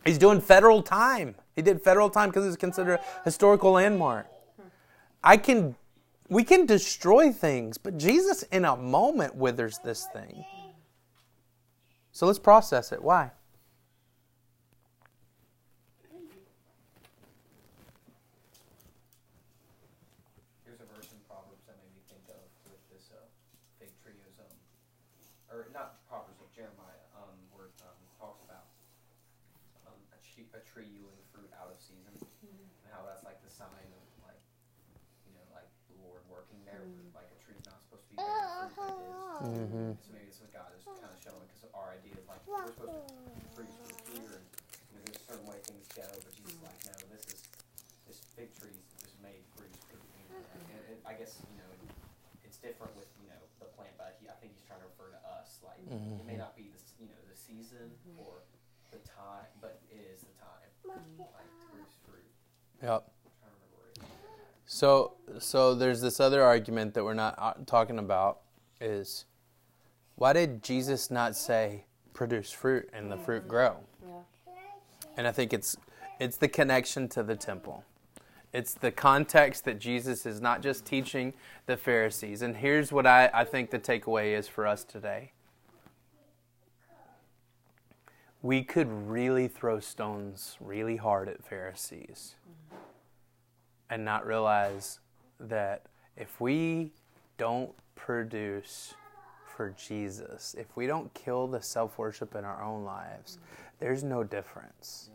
He's 0.06 0.18
doing 0.18 0.42
federal 0.42 0.82
time. 0.84 1.36
He 1.56 1.62
did 1.62 1.82
federal 1.82 2.10
time 2.10 2.30
because 2.30 2.46
it's 2.46 2.58
considered 2.58 3.00
a 3.00 3.24
historical 3.24 3.72
landmark. 3.72 4.28
I 5.24 5.38
can, 5.38 5.76
we 6.30 6.44
can 6.44 6.66
destroy 6.66 7.32
things, 7.32 7.78
but 7.78 7.98
Jesus 7.98 8.44
in 8.44 8.66
a 8.66 8.76
moment 8.76 9.36
withers 9.36 9.80
this 9.84 10.08
thing. 10.14 10.44
So 12.12 12.28
let's 12.28 12.38
process 12.38 12.92
it. 12.92 13.02
Why? 13.02 13.32
Here's 20.62 20.78
a 20.78 20.86
verse 20.94 21.10
in 21.10 21.18
Proverbs 21.26 21.66
that 21.66 21.74
made 21.82 21.90
me 21.98 22.06
think 22.06 22.22
of 22.30 22.38
with 22.70 22.78
this 22.94 23.10
uh, 23.10 23.26
fig 23.82 23.90
tree 24.06 24.14
is 24.30 24.38
um, 24.38 24.54
or 25.50 25.66
not 25.74 26.06
Proverbs, 26.06 26.38
but 26.38 26.54
Jeremiah, 26.54 27.02
um, 27.18 27.34
where 27.50 27.74
it 27.74 27.76
um, 27.82 27.98
talks 28.22 28.46
about 28.46 28.70
um, 29.90 29.98
a, 30.14 30.20
tree, 30.22 30.46
a 30.54 30.62
tree 30.62 30.86
yielding 30.86 31.26
fruit 31.34 31.50
out 31.58 31.74
of 31.74 31.82
season, 31.82 32.14
and 32.14 32.90
how 32.94 33.02
that's 33.10 33.26
like 33.26 33.42
the 33.42 33.50
sign 33.50 33.90
of 33.90 34.04
like, 34.22 34.38
you 35.26 35.34
know, 35.34 35.42
like 35.50 35.66
the 35.90 35.98
Lord 36.06 36.22
working 36.30 36.62
there. 36.70 36.78
where, 36.78 37.10
Like 37.18 37.30
a 37.34 37.40
tree's 37.42 37.66
not 37.66 37.82
supposed 37.90 38.06
to 38.06 38.10
be 38.14 38.22
bearing 38.22 38.70
fruit, 38.70 38.78
but 38.78 39.02
it 39.02 39.10
is. 39.10 39.33
Mm-hmm. 39.44 40.00
So 40.00 40.08
maybe 40.16 40.32
this 40.32 40.40
is 40.40 40.48
what 40.48 40.56
God 40.56 40.72
is 40.72 40.88
kind 40.88 41.04
of 41.04 41.20
showing, 41.20 41.44
because 41.52 41.68
our 41.76 41.92
idea 41.92 42.16
is 42.16 42.24
like 42.32 42.40
we're 42.48 42.64
supposed 42.64 42.96
to 42.96 43.12
produce 43.52 43.76
fruit 43.76 44.00
here, 44.16 44.40
and 44.40 44.46
you 44.48 44.96
know, 44.96 45.04
there's 45.04 45.20
a 45.20 45.26
certain 45.28 45.48
way 45.52 45.60
things 45.68 45.84
go, 45.92 46.08
but 46.08 46.32
Jesus 46.32 46.56
is 46.56 46.64
like, 46.64 46.80
no, 46.88 46.96
this 47.12 47.28
is 47.28 47.44
this 48.08 48.24
fig 48.40 48.56
tree 48.56 48.72
is 48.72 48.88
just 49.04 49.20
made 49.20 49.44
to 49.44 49.52
produce 49.60 49.84
fruit. 49.92 50.00
You 50.16 50.32
know, 50.32 50.48
and 50.48 50.96
it, 50.96 51.04
I 51.04 51.20
guess 51.20 51.44
you 51.44 51.60
know 51.60 51.68
it's 52.48 52.56
different 52.64 52.96
with 52.96 53.12
you 53.20 53.28
know 53.28 53.42
the 53.60 53.68
plant, 53.76 53.92
but 54.00 54.16
he, 54.24 54.32
I 54.32 54.36
think 54.40 54.56
he's 54.56 54.64
trying 54.64 54.80
to 54.80 54.88
refer 54.96 55.12
to 55.12 55.20
us. 55.28 55.60
Like 55.60 55.84
it 55.92 56.24
may 56.24 56.40
not 56.40 56.56
be 56.56 56.72
the 56.72 56.80
you 57.04 57.12
know 57.12 57.20
the 57.28 57.36
season 57.36 57.92
or 58.16 58.48
the 58.96 59.04
time, 59.04 59.52
but 59.60 59.84
it 59.92 60.00
is 60.08 60.24
the 60.24 60.32
time, 60.40 60.72
like 60.88 61.04
to 61.20 61.28
produce 61.68 62.00
fruit. 62.08 62.32
Yep. 62.80 63.12
I'm 63.28 63.36
trying 63.44 63.52
to 63.52 63.60
remember 63.60 63.76
where 63.76 63.92
it 63.92 64.00
is. 64.00 64.72
So, 64.72 65.20
so 65.44 65.76
there's 65.76 66.00
this 66.00 66.24
other 66.24 66.40
argument 66.48 66.96
that 66.96 67.04
we're 67.04 67.14
not 67.14 67.36
uh, 67.36 67.60
talking 67.68 68.00
about 68.00 68.40
is 68.80 69.26
why 70.16 70.34
did 70.34 70.64
Jesus 70.64 71.10
not 71.10 71.36
say 71.36 71.86
produce 72.14 72.52
fruit 72.52 72.90
and 72.94 73.12
the 73.12 73.18
fruit 73.18 73.48
grow? 73.48 73.78
Yeah. 74.06 74.54
And 75.18 75.28
I 75.28 75.32
think 75.32 75.54
it's 75.54 75.76
it's 76.20 76.38
the 76.38 76.48
connection 76.48 77.10
to 77.10 77.24
the 77.24 77.36
temple. 77.36 77.84
It's 78.54 78.76
the 78.76 78.92
context 78.92 79.66
that 79.66 79.80
Jesus 79.80 80.28
is 80.28 80.40
not 80.40 80.62
just 80.62 80.86
teaching 80.86 81.34
the 81.66 81.76
Pharisees. 81.76 82.44
And 82.44 82.56
here's 82.56 82.92
what 82.92 83.08
I, 83.08 83.30
I 83.34 83.44
think 83.44 83.72
the 83.72 83.80
takeaway 83.80 84.38
is 84.38 84.48
for 84.48 84.68
us 84.68 84.84
today. 84.84 85.32
We 88.44 88.62
could 88.62 88.88
really 89.10 89.48
throw 89.48 89.80
stones 89.80 90.58
really 90.60 90.98
hard 90.98 91.30
at 91.30 91.44
Pharisees 91.44 92.36
and 93.90 94.06
not 94.06 94.26
realize 94.28 95.00
that 95.40 95.88
if 96.16 96.40
we 96.40 96.92
don't 97.38 97.72
produce 97.96 98.94
for 99.56 99.76
Jesus, 99.78 100.56
if 100.58 100.76
we 100.76 100.88
don't 100.88 101.14
kill 101.14 101.48
the 101.48 101.62
self 101.62 101.98
worship 101.98 102.36
in 102.36 102.44
our 102.44 102.64
own 102.64 102.84
lives, 102.84 103.38
there's 103.80 104.04
no 104.04 104.24
difference. 104.24 105.10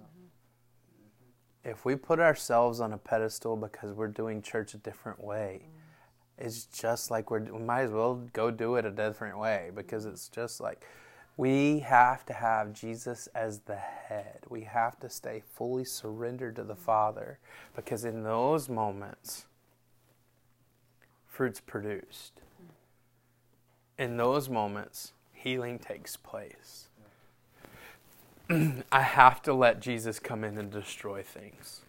If 1.64 1.84
we 1.84 1.96
put 1.96 2.20
ourselves 2.20 2.80
on 2.80 2.92
a 2.92 2.98
pedestal 2.98 3.56
because 3.56 3.92
we're 3.92 4.08
doing 4.08 4.40
church 4.40 4.74
a 4.74 4.78
different 4.78 5.22
way, 5.22 5.68
it's 6.38 6.66
just 6.66 7.10
like 7.10 7.30
we're, 7.30 7.40
we 7.40 7.58
might 7.58 7.82
as 7.82 7.90
well 7.90 8.14
go 8.32 8.50
do 8.50 8.76
it 8.76 8.84
a 8.84 8.90
different 8.90 9.38
way 9.38 9.70
because 9.74 10.06
it's 10.06 10.28
just 10.28 10.60
like 10.60 10.86
we 11.36 11.80
have 11.80 12.24
to 12.26 12.32
have 12.32 12.72
Jesus 12.72 13.28
as 13.34 13.60
the 13.60 13.76
head. 13.76 14.40
We 14.48 14.62
have 14.62 14.98
to 15.00 15.10
stay 15.10 15.42
fully 15.54 15.84
surrendered 15.84 16.56
to 16.56 16.64
the 16.64 16.76
Father 16.76 17.38
because 17.76 18.04
in 18.04 18.22
those 18.22 18.68
moments, 18.68 19.46
fruit's 21.26 21.60
produced. 21.60 22.40
In 23.98 24.16
those 24.16 24.48
moments, 24.48 25.12
healing 25.32 25.80
takes 25.80 26.16
place. 26.16 26.86
I 28.92 29.02
have 29.02 29.42
to 29.42 29.52
let 29.52 29.80
Jesus 29.80 30.20
come 30.20 30.44
in 30.44 30.56
and 30.56 30.70
destroy 30.70 31.22
things. 31.22 31.82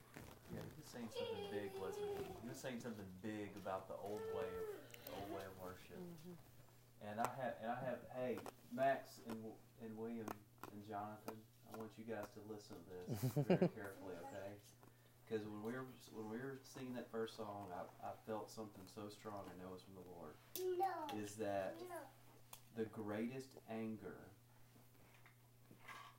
Yeah, 0.51 0.65
he 0.65 0.81
was 0.81 0.89
saying 0.89 1.07
something 1.13 1.45
big, 1.53 1.69
wasn't 1.79 2.09
he? 2.17 2.25
He 2.41 2.49
was 2.49 2.57
saying 2.57 2.81
something 2.81 3.05
big 3.21 3.53
about 3.61 3.87
the 3.87 3.93
old 4.01 4.25
way 4.33 4.49
of 4.49 5.21
old 5.21 5.29
way 5.29 5.45
of 5.45 5.53
worship. 5.61 6.01
Mm-hmm. 6.01 7.13
And 7.13 7.21
I 7.21 7.29
have, 7.37 7.53
and 7.61 7.69
I 7.71 7.79
have, 7.85 8.01
hey, 8.17 8.41
Max 8.73 9.21
and 9.29 9.37
and 9.85 9.93
William 9.93 10.25
and 10.73 10.81
Jonathan, 10.89 11.37
I 11.69 11.77
want 11.77 11.93
you 11.93 12.09
guys 12.09 12.25
to 12.33 12.41
listen 12.49 12.75
to 12.89 12.93
this 13.05 13.21
very 13.45 13.69
carefully, 13.77 14.17
okay? 14.27 14.57
Because 15.29 15.45
when 15.45 15.61
we 15.61 15.73
were 15.73 15.85
when 16.13 16.29
we 16.29 16.37
were 16.37 16.57
singing 16.73 16.93
that 16.95 17.11
first 17.11 17.37
song, 17.37 17.69
I, 17.69 17.85
I 18.07 18.11
felt 18.25 18.49
something 18.49 18.81
so 18.95 19.09
strong. 19.09 19.45
I 19.45 19.53
know 19.61 19.69
it's 19.75 19.83
from 19.83 19.93
the 20.01 20.09
Lord. 20.17 20.33
Is 21.21 21.35
that 21.35 21.75
the 22.75 22.85
greatest 22.85 23.49
anger 23.69 24.17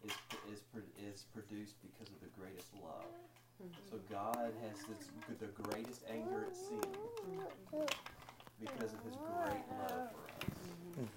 is 0.04 0.12
is 0.52 0.62
is 1.02 1.24
produced 1.34 1.74
because 1.82 2.06
of 2.06 2.20
the 2.22 2.30
greatest 2.38 2.68
love. 2.78 3.10
Mm-hmm. 3.58 3.90
So 3.90 3.98
God 4.08 4.54
has 4.62 4.78
this, 4.86 5.10
the 5.40 5.50
greatest 5.62 6.02
anger 6.08 6.46
at 6.46 6.56
sin 6.56 6.80
mm-hmm. 6.80 7.84
because 8.62 8.94
of 8.94 9.00
His 9.02 9.16
great 9.18 9.66
love 9.74 10.08
for 10.14 10.24
us. 10.38 10.54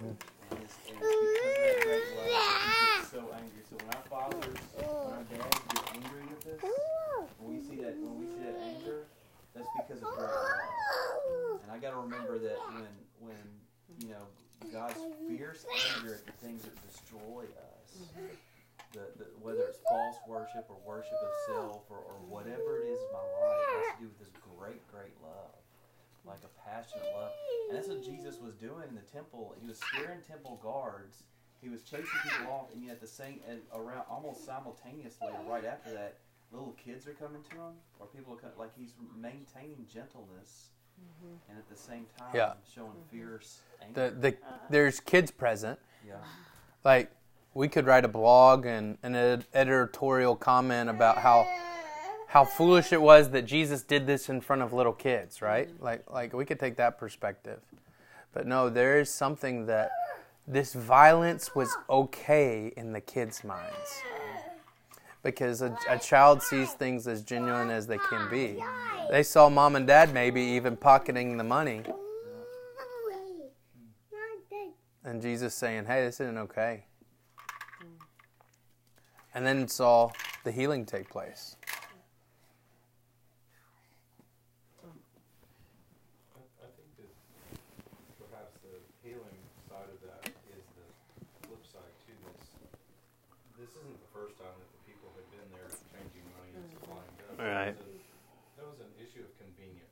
And 0.02 0.18
it's, 0.64 0.76
and 0.88 0.97
because 0.97 1.11
of 1.11 2.26
that 2.26 3.05
so 3.11 3.22
angry. 3.36 3.64
So 3.70 3.76
when 3.84 3.89
our 3.93 4.05
fathers, 4.09 4.57
when 4.80 5.14
our 5.14 5.26
dads 5.28 5.59
get 5.70 5.84
angry 5.93 6.24
with 6.32 6.47
us, 6.47 6.59
when 7.38 7.47
we 7.53 7.59
see 7.61 7.78
that, 7.84 7.93
when 7.99 8.16
we 8.20 8.26
see 8.32 8.41
that 8.47 8.57
anger, 8.64 9.05
that's 9.53 9.70
because 9.78 10.01
of 10.01 10.09
love. 10.18 11.61
And 11.64 11.70
I 11.72 11.78
got 11.78 11.91
to 11.91 12.01
remember 12.01 12.39
that 12.39 12.57
when, 12.74 12.89
when 13.20 13.43
you 13.99 14.09
know, 14.09 14.26
God's 14.72 14.99
fierce 15.28 15.66
anger 15.70 16.16
at 16.16 16.26
the 16.26 16.34
things 16.41 16.64
that 16.64 16.74
destroy 16.88 17.45
us, 17.45 18.07
the, 18.93 19.05
the, 19.18 19.26
whether 19.41 19.61
it's 19.70 19.80
false 19.89 20.18
worship 20.28 20.66
or 20.70 20.78
worship 20.86 21.14
of 21.14 21.34
self 21.47 21.82
or, 21.89 21.97
or 21.97 22.18
whatever 22.30 22.82
it 22.82 22.86
is 22.89 22.99
in 23.01 23.11
my 23.14 23.26
life, 23.41 23.61
it 23.61 23.74
has 23.74 23.89
to 23.97 24.01
do 24.01 24.07
with 24.09 24.20
this 24.22 24.34
great, 24.57 24.82
great 24.89 25.14
love, 25.22 25.57
like 26.26 26.39
a 26.43 26.69
passionate 26.69 27.05
love. 27.15 27.32
And 27.69 27.78
that's 27.78 27.88
what 27.88 28.03
Jesus 28.03 28.39
was 28.39 28.55
doing 28.55 28.88
in 28.89 28.95
the 28.95 29.01
temple. 29.01 29.55
He 29.59 29.67
was 29.67 29.78
scaring 29.80 30.19
temple 30.28 30.59
guards. 30.63 31.24
He 31.61 31.69
was 31.69 31.82
chasing 31.84 32.05
people 32.24 32.51
off, 32.51 32.74
and 32.74 32.84
yet 32.84 32.99
the 32.99 33.07
same, 33.07 33.39
and 33.49 33.61
around 33.74 34.03
almost 34.09 34.45
simultaneously, 34.45 35.30
right 35.47 35.63
after 35.63 35.93
that, 35.93 36.17
little 36.51 36.76
kids 36.84 37.07
are 37.07 37.13
coming 37.13 37.41
to 37.51 37.55
him, 37.55 37.74
or 37.99 38.07
people 38.07 38.34
are 38.34 38.38
coming, 38.38 38.57
like 38.59 38.71
he's 38.78 38.93
maintaining 39.17 39.86
gentleness, 39.91 40.69
mm-hmm. 40.99 41.34
and 41.49 41.57
at 41.57 41.69
the 41.69 41.78
same 41.78 42.05
time 42.17 42.32
Yeah. 42.34 42.53
showing 42.76 42.89
mm-hmm. 42.91 43.17
fierce 43.17 43.59
The, 43.93 44.01
anger. 44.01 44.19
the, 44.19 44.38
there's 44.69 44.99
kids 44.99 45.32
present. 45.32 45.80
yeah. 46.05 46.15
Like, 46.84 47.11
we 47.53 47.69
could 47.69 47.86
write 47.86 48.03
a 48.03 48.09
blog 48.09 48.65
and 48.65 48.97
an 49.03 49.15
editorial 49.53 50.36
comment 50.36 50.89
about 50.89 51.17
how 51.17 51.47
how 52.34 52.44
foolish 52.44 52.92
it 52.92 53.00
was 53.00 53.30
that 53.30 53.46
Jesus 53.46 53.84
did 53.84 54.08
this 54.08 54.28
in 54.28 54.42
front 54.42 54.64
of 54.64 54.74
little 54.74 54.92
kids, 54.92 55.40
right? 55.40 55.70
Mm-hmm. 55.70 55.84
Like 55.84 56.12
like 56.12 56.34
we 56.34 56.46
could 56.46 56.60
take 56.60 56.76
that 56.78 56.98
perspective. 56.98 57.60
But 58.34 58.48
no, 58.48 58.70
there 58.70 59.00
is 59.00 59.14
something 59.14 59.68
that 59.68 59.92
this 60.48 60.74
violence 60.74 61.54
was 61.54 61.70
okay 61.88 62.74
in 62.76 62.92
the 62.92 63.02
kids' 63.02 63.44
minds. 63.44 64.02
Because 65.22 65.62
a, 65.62 65.78
a 65.88 66.00
child 66.00 66.42
sees 66.42 66.74
things 66.74 67.08
as 67.08 67.22
genuine 67.22 67.70
as 67.70 67.86
they 67.86 68.00
can 68.10 68.30
be. 68.30 68.62
They 69.12 69.22
saw 69.24 69.48
mom 69.48 69.76
and 69.76 69.86
dad 69.86 70.12
maybe 70.14 70.42
even 70.42 70.76
pocketing 70.76 71.38
the 71.38 71.44
money, 71.44 71.84
and 75.04 75.22
Jesus 75.22 75.54
saying, 75.54 75.86
"Hey, 75.86 76.04
this 76.04 76.20
isn't 76.20 76.38
okay." 76.38 76.86
Mm. 77.82 78.06
And 79.36 79.46
then 79.46 79.68
saw 79.68 80.12
the 80.44 80.52
healing 80.52 80.86
take 80.86 81.10
place. 81.10 81.56
I, 86.36 86.40
I 86.64 86.70
think 86.76 86.90
that 86.98 87.12
perhaps 88.20 88.56
the 88.64 88.80
healing 89.04 89.40
side 89.68 89.90
of 89.92 90.00
that 90.08 90.32
is 90.56 90.64
the 90.76 90.88
flip 91.48 91.64
side 91.68 91.94
to 92.08 92.14
this. 92.28 92.44
This 93.60 93.72
isn't 93.76 94.00
the 94.00 94.12
first 94.16 94.40
time 94.40 94.56
that 94.56 94.72
the 94.72 94.82
people 94.88 95.12
had 95.16 95.28
been 95.36 95.48
there 95.52 95.68
changing 95.92 96.26
money 96.32 96.52
and 96.56 96.66
supplying 96.72 97.14
goods. 97.20 97.40
Right. 97.40 97.76
That 97.76 97.88
was, 97.88 98.00
a, 98.00 98.60
that 98.60 98.68
was 98.72 98.80
an 98.80 98.94
issue 99.04 99.24
of 99.28 99.32
convenience 99.36 99.92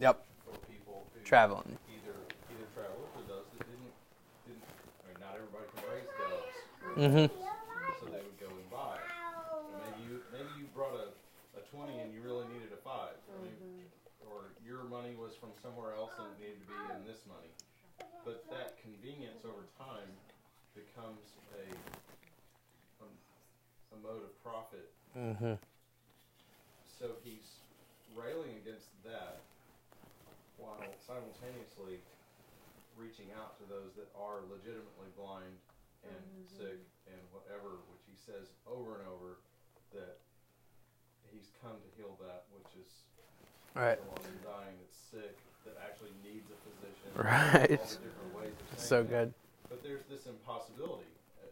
Yep, 0.00 0.16
for 0.44 0.56
people 0.68 1.08
who 1.12 1.15
traveling. 1.26 1.74
either 1.90 2.14
either 2.54 2.66
travel 2.70 3.02
for 3.10 3.22
those 3.26 3.46
that 3.58 3.66
didn't 3.66 3.94
didn't. 4.46 4.62
I 5.02 5.10
mean, 5.10 5.18
not 5.18 5.34
everybody 5.34 5.66
can 5.74 5.82
raise 5.90 6.10
doves, 6.22 6.56
Mm-hmm. 6.96 7.26
so 7.98 8.02
they 8.08 8.22
would 8.22 8.38
go 8.38 8.46
and 8.48 8.68
buy. 8.70 8.96
Or 9.52 9.66
maybe 9.82 10.06
you 10.06 10.22
you 10.56 10.64
brought 10.70 10.94
a, 10.94 11.10
a 11.58 11.62
twenty 11.74 11.98
and 11.98 12.14
you 12.14 12.22
really 12.22 12.46
needed 12.54 12.70
a 12.70 12.80
five, 12.86 13.18
I 13.26 13.36
mean, 13.42 13.90
or 14.22 14.54
your 14.62 14.86
money 14.86 15.18
was 15.18 15.34
from 15.34 15.50
somewhere 15.58 15.92
else 15.98 16.14
and 16.22 16.30
it 16.30 16.38
needed 16.38 16.62
to 16.62 16.68
be 16.70 16.78
in 16.94 17.02
this 17.04 17.26
money. 17.26 17.50
But 18.22 18.46
that 18.54 18.78
convenience 18.82 19.42
over 19.42 19.66
time 19.78 20.08
becomes 20.78 21.34
a, 21.58 21.66
a, 23.02 23.06
a 23.06 23.98
mode 24.02 24.22
of 24.22 24.32
profit. 24.42 24.90
Mm-hmm. 25.18 25.58
So 26.98 27.18
he's 27.22 27.60
railing 28.16 28.56
against 28.62 28.88
that 29.04 29.42
while 30.66 30.82
simultaneously 30.98 32.02
reaching 32.98 33.30
out 33.38 33.54
to 33.60 33.64
those 33.70 33.94
that 33.94 34.10
are 34.18 34.42
legitimately 34.50 35.08
blind 35.14 35.54
and 36.02 36.18
sick 36.50 36.80
and 37.06 37.20
whatever, 37.30 37.78
which 37.94 38.02
he 38.10 38.16
says 38.18 38.50
over 38.66 38.98
and 38.98 39.06
over 39.06 39.38
that 39.94 40.18
he's 41.30 41.54
come 41.62 41.78
to 41.78 41.90
heal 41.94 42.18
that 42.18 42.50
which 42.50 42.74
is 42.82 42.90
Right. 43.76 44.00
the 44.00 44.08
one 44.08 44.24
dying, 44.40 44.72
that's 44.80 44.96
sick, 44.96 45.36
that 45.68 45.76
actually 45.84 46.16
needs 46.24 46.48
a 46.48 46.58
physician. 46.64 47.10
Right. 47.20 47.76
All 47.76 47.86
the 47.86 48.00
different 48.08 48.32
ways 48.34 48.56
of 48.56 48.78
So 48.80 49.04
saying 49.04 49.12
that. 49.12 49.12
good. 49.12 49.30
But 49.68 49.78
there's 49.84 50.06
this 50.08 50.24
impossibility 50.26 51.12
uh, 51.44 51.46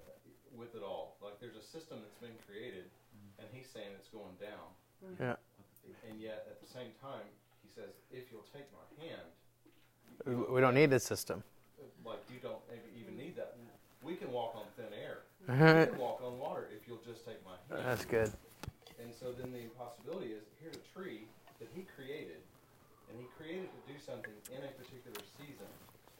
with 0.56 0.72
it 0.74 0.80
all. 0.80 1.20
Like 1.20 1.36
there's 1.40 1.58
a 1.60 1.66
system 1.66 2.00
that's 2.00 2.16
been 2.24 2.32
created, 2.48 2.88
and 3.36 3.44
he's 3.52 3.68
saying 3.68 3.92
it's 3.92 4.08
going 4.08 4.32
down. 4.40 4.68
Yeah. 5.20 5.36
And 6.08 6.16
yet 6.16 6.48
at 6.48 6.64
the 6.64 6.70
same 6.70 6.96
time, 6.96 7.28
he 7.28 7.43
says, 7.74 7.90
if 8.12 8.30
you'll 8.30 8.46
take 8.52 8.66
my 8.72 8.86
hand, 9.04 9.26
We- 10.26 10.34
We 10.56 10.60
don't 10.60 10.74
need 10.74 10.92
a 10.92 11.00
system. 11.00 11.42
like 12.04 12.18
you 12.32 12.38
don't 12.40 12.60
even 12.98 13.16
need 13.16 13.36
that. 13.36 13.56
We 14.02 14.14
can 14.16 14.30
walk 14.32 14.54
on 14.56 14.64
thin 14.76 14.92
air. 14.94 15.18
We 15.48 15.90
can 15.92 15.98
walk 15.98 16.22
on 16.22 16.38
water 16.38 16.68
if 16.74 16.86
you'll 16.88 17.02
just 17.04 17.24
take 17.26 17.40
my 17.44 17.56
hand. 17.68 17.84
That's 17.86 18.04
good. 18.04 18.32
And 19.02 19.12
so 19.12 19.32
then 19.32 19.52
the 19.52 19.60
impossibility 19.60 20.32
is 20.32 20.44
here's 20.62 20.76
a 20.76 20.86
tree 20.96 21.26
that 21.58 21.68
he 21.74 21.82
created, 21.96 22.40
and 23.10 23.18
he 23.20 23.26
created 23.36 23.68
to 23.68 23.92
do 23.92 23.98
something 23.98 24.32
in 24.56 24.62
a 24.64 24.68
particular 24.80 25.20
season. 25.36 25.66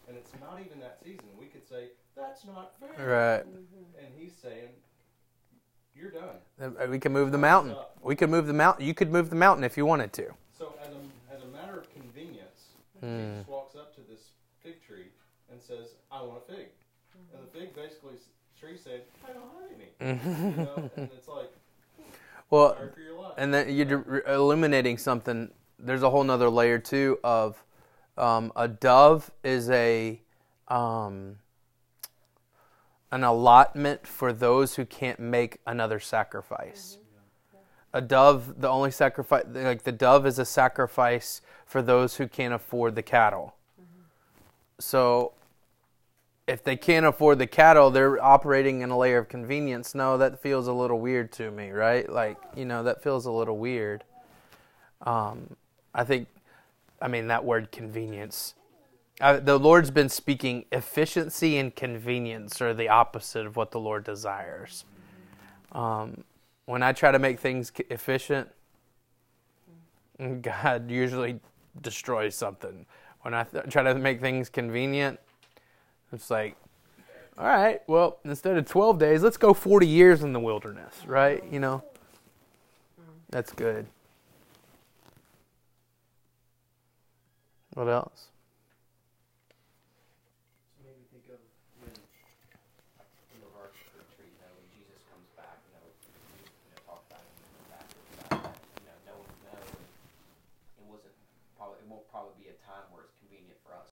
And 0.09 0.17
it's 0.19 0.33
not 0.41 0.61
even 0.61 0.81
that 0.81 0.99
season. 1.03 1.25
We 1.39 1.47
could 1.47 1.67
say, 1.67 1.89
that's 2.15 2.45
not 2.45 2.75
fair. 2.79 3.09
Right. 3.09 3.45
And 3.97 4.13
he's 4.19 4.35
saying, 4.43 4.69
you're 5.97 6.11
done. 6.11 6.37
Uh, 6.61 6.87
We 6.89 6.99
can 6.99 7.13
move 7.13 7.33
the 7.33 7.39
mountain. 7.39 7.77
We 8.03 8.17
could 8.17 8.29
move 8.29 8.47
the 8.47 8.53
mountain. 8.53 8.85
You 8.85 8.93
could 8.93 9.11
move 9.11 9.31
the 9.31 9.37
mountain 9.37 9.65
if 9.65 9.77
you 9.79 9.87
wanted 9.87 10.13
to. 10.15 10.35
So 10.59 10.75
as 10.83 10.89
a, 10.93 11.35
as 11.35 11.43
a 11.43 11.47
matter 11.47 11.79
of 11.79 11.87
convenience, 13.05 13.31
Hmm. 13.35 13.39
Jesus 13.41 13.49
walks 13.49 13.77
up 13.77 13.95
to 13.97 14.01
this 14.03 14.31
fig 14.63 14.83
tree 14.87 15.07
and 15.51 15.61
says, 15.61 15.95
I 16.11 16.23
want 16.23 16.39
a 16.49 16.53
fig. 16.53 16.67
And 17.35 17.43
the 17.47 17.59
fig 17.59 17.75
basically, 17.75 18.15
tree 18.59 18.77
said, 18.77 19.03
I 19.29 19.33
don't 19.33 19.43
have 19.43 19.71
any. 20.21 20.51
you 20.51 20.57
know? 20.65 20.91
And 20.97 21.11
it's 21.17 21.29
like, 21.29 21.51
Well, 22.51 22.75
sorry 22.77 22.91
for 22.95 23.01
your 23.01 23.21
life. 23.21 23.35
and 23.37 23.53
then 23.55 23.71
you're 23.75 23.99
re- 23.99 24.21
illuminating 24.27 24.99
something. 24.99 25.51
There's 25.79 26.03
a 26.03 26.11
whole 26.11 26.25
nother 26.25 26.49
layer 26.51 26.79
too 26.79 27.19
of 27.25 27.63
um, 28.17 28.53
a 28.57 28.69
dove 28.69 29.31
is 29.43 29.69
a 29.71 30.21
um, 30.69 31.37
an 33.11 33.23
allotment 33.23 34.07
for 34.07 34.33
those 34.33 34.75
who 34.77 34.85
can't 34.85 35.21
make 35.21 35.59
another 35.67 36.01
sacrifice. 36.01 36.99
A 37.95 38.01
dove, 38.01 38.61
the 38.61 38.69
only 38.69 38.91
sacrifice, 38.91 39.45
like 39.49 39.85
the 39.85 39.93
dove 39.93 40.27
is 40.27 40.39
a 40.41 40.45
sacrifice 40.45 41.41
for 41.65 41.81
those 41.81 42.17
who 42.17 42.27
can't 42.27 42.53
afford 42.53 42.97
the 42.97 43.03
cattle. 43.03 43.55
So 44.81 45.33
if 46.49 46.65
they 46.65 46.77
can't 46.77 47.07
afford 47.07 47.39
the 47.39 47.47
cattle, 47.47 47.93
they're 47.93 48.23
operating 48.23 48.81
in 48.81 48.91
a 48.91 48.99
layer 48.99 49.19
of 49.19 49.29
convenience. 49.29 49.95
No, 49.95 50.19
that 50.19 50.43
feels 50.43 50.67
a 50.67 50.73
little 50.73 50.99
weird 50.99 51.31
to 51.35 51.53
me, 51.53 51.71
right? 51.71 52.11
Like, 52.11 52.37
you 52.57 52.65
know, 52.65 52.83
that 52.83 53.01
feels 53.01 53.27
a 53.27 53.31
little 53.31 53.57
weird. 53.57 54.03
Um, 55.03 55.57
I 55.95 56.03
think, 56.03 56.27
I 57.01 57.07
mean, 57.07 57.29
that 57.29 57.45
word 57.45 57.71
convenience. 57.71 58.55
The 59.21 59.57
Lord's 59.57 59.93
been 59.93 60.09
speaking 60.09 60.65
efficiency 60.73 61.57
and 61.59 61.75
convenience 61.75 62.61
are 62.61 62.75
the 62.75 62.89
opposite 62.89 63.47
of 63.47 63.55
what 63.55 63.71
the 63.71 63.79
Lord 63.79 64.03
desires. 64.03 64.85
Um, 65.71 66.25
when 66.67 66.83
I 66.83 66.93
try 66.93 67.11
to 67.11 67.19
make 67.19 67.41
things 67.41 67.73
efficient, 67.91 68.49
God 70.43 70.91
usually 70.91 71.41
destroys 71.81 72.35
something. 72.35 72.87
When 73.23 73.35
I 73.35 73.45
th- 73.45 73.65
try 73.71 73.83
to 73.83 73.95
make 73.95 74.21
things 74.21 74.49
convenient, 74.49 75.19
it's 76.13 76.31
like, 76.31 76.57
all 77.37 77.47
right, 77.47 77.83
well, 77.89 78.19
instead 78.25 78.57
of 78.57 78.67
12 78.67 78.99
days, 78.99 79.23
let's 79.23 79.37
go 79.37 79.53
40 79.53 79.87
years 79.87 80.23
in 80.23 80.33
the 80.33 80.41
wilderness, 80.41 80.95
right? 81.07 81.43
You 81.51 81.59
know? 81.59 81.83
That's 83.31 83.53
good. 83.53 83.87
What 87.75 87.89
else? 87.89 88.29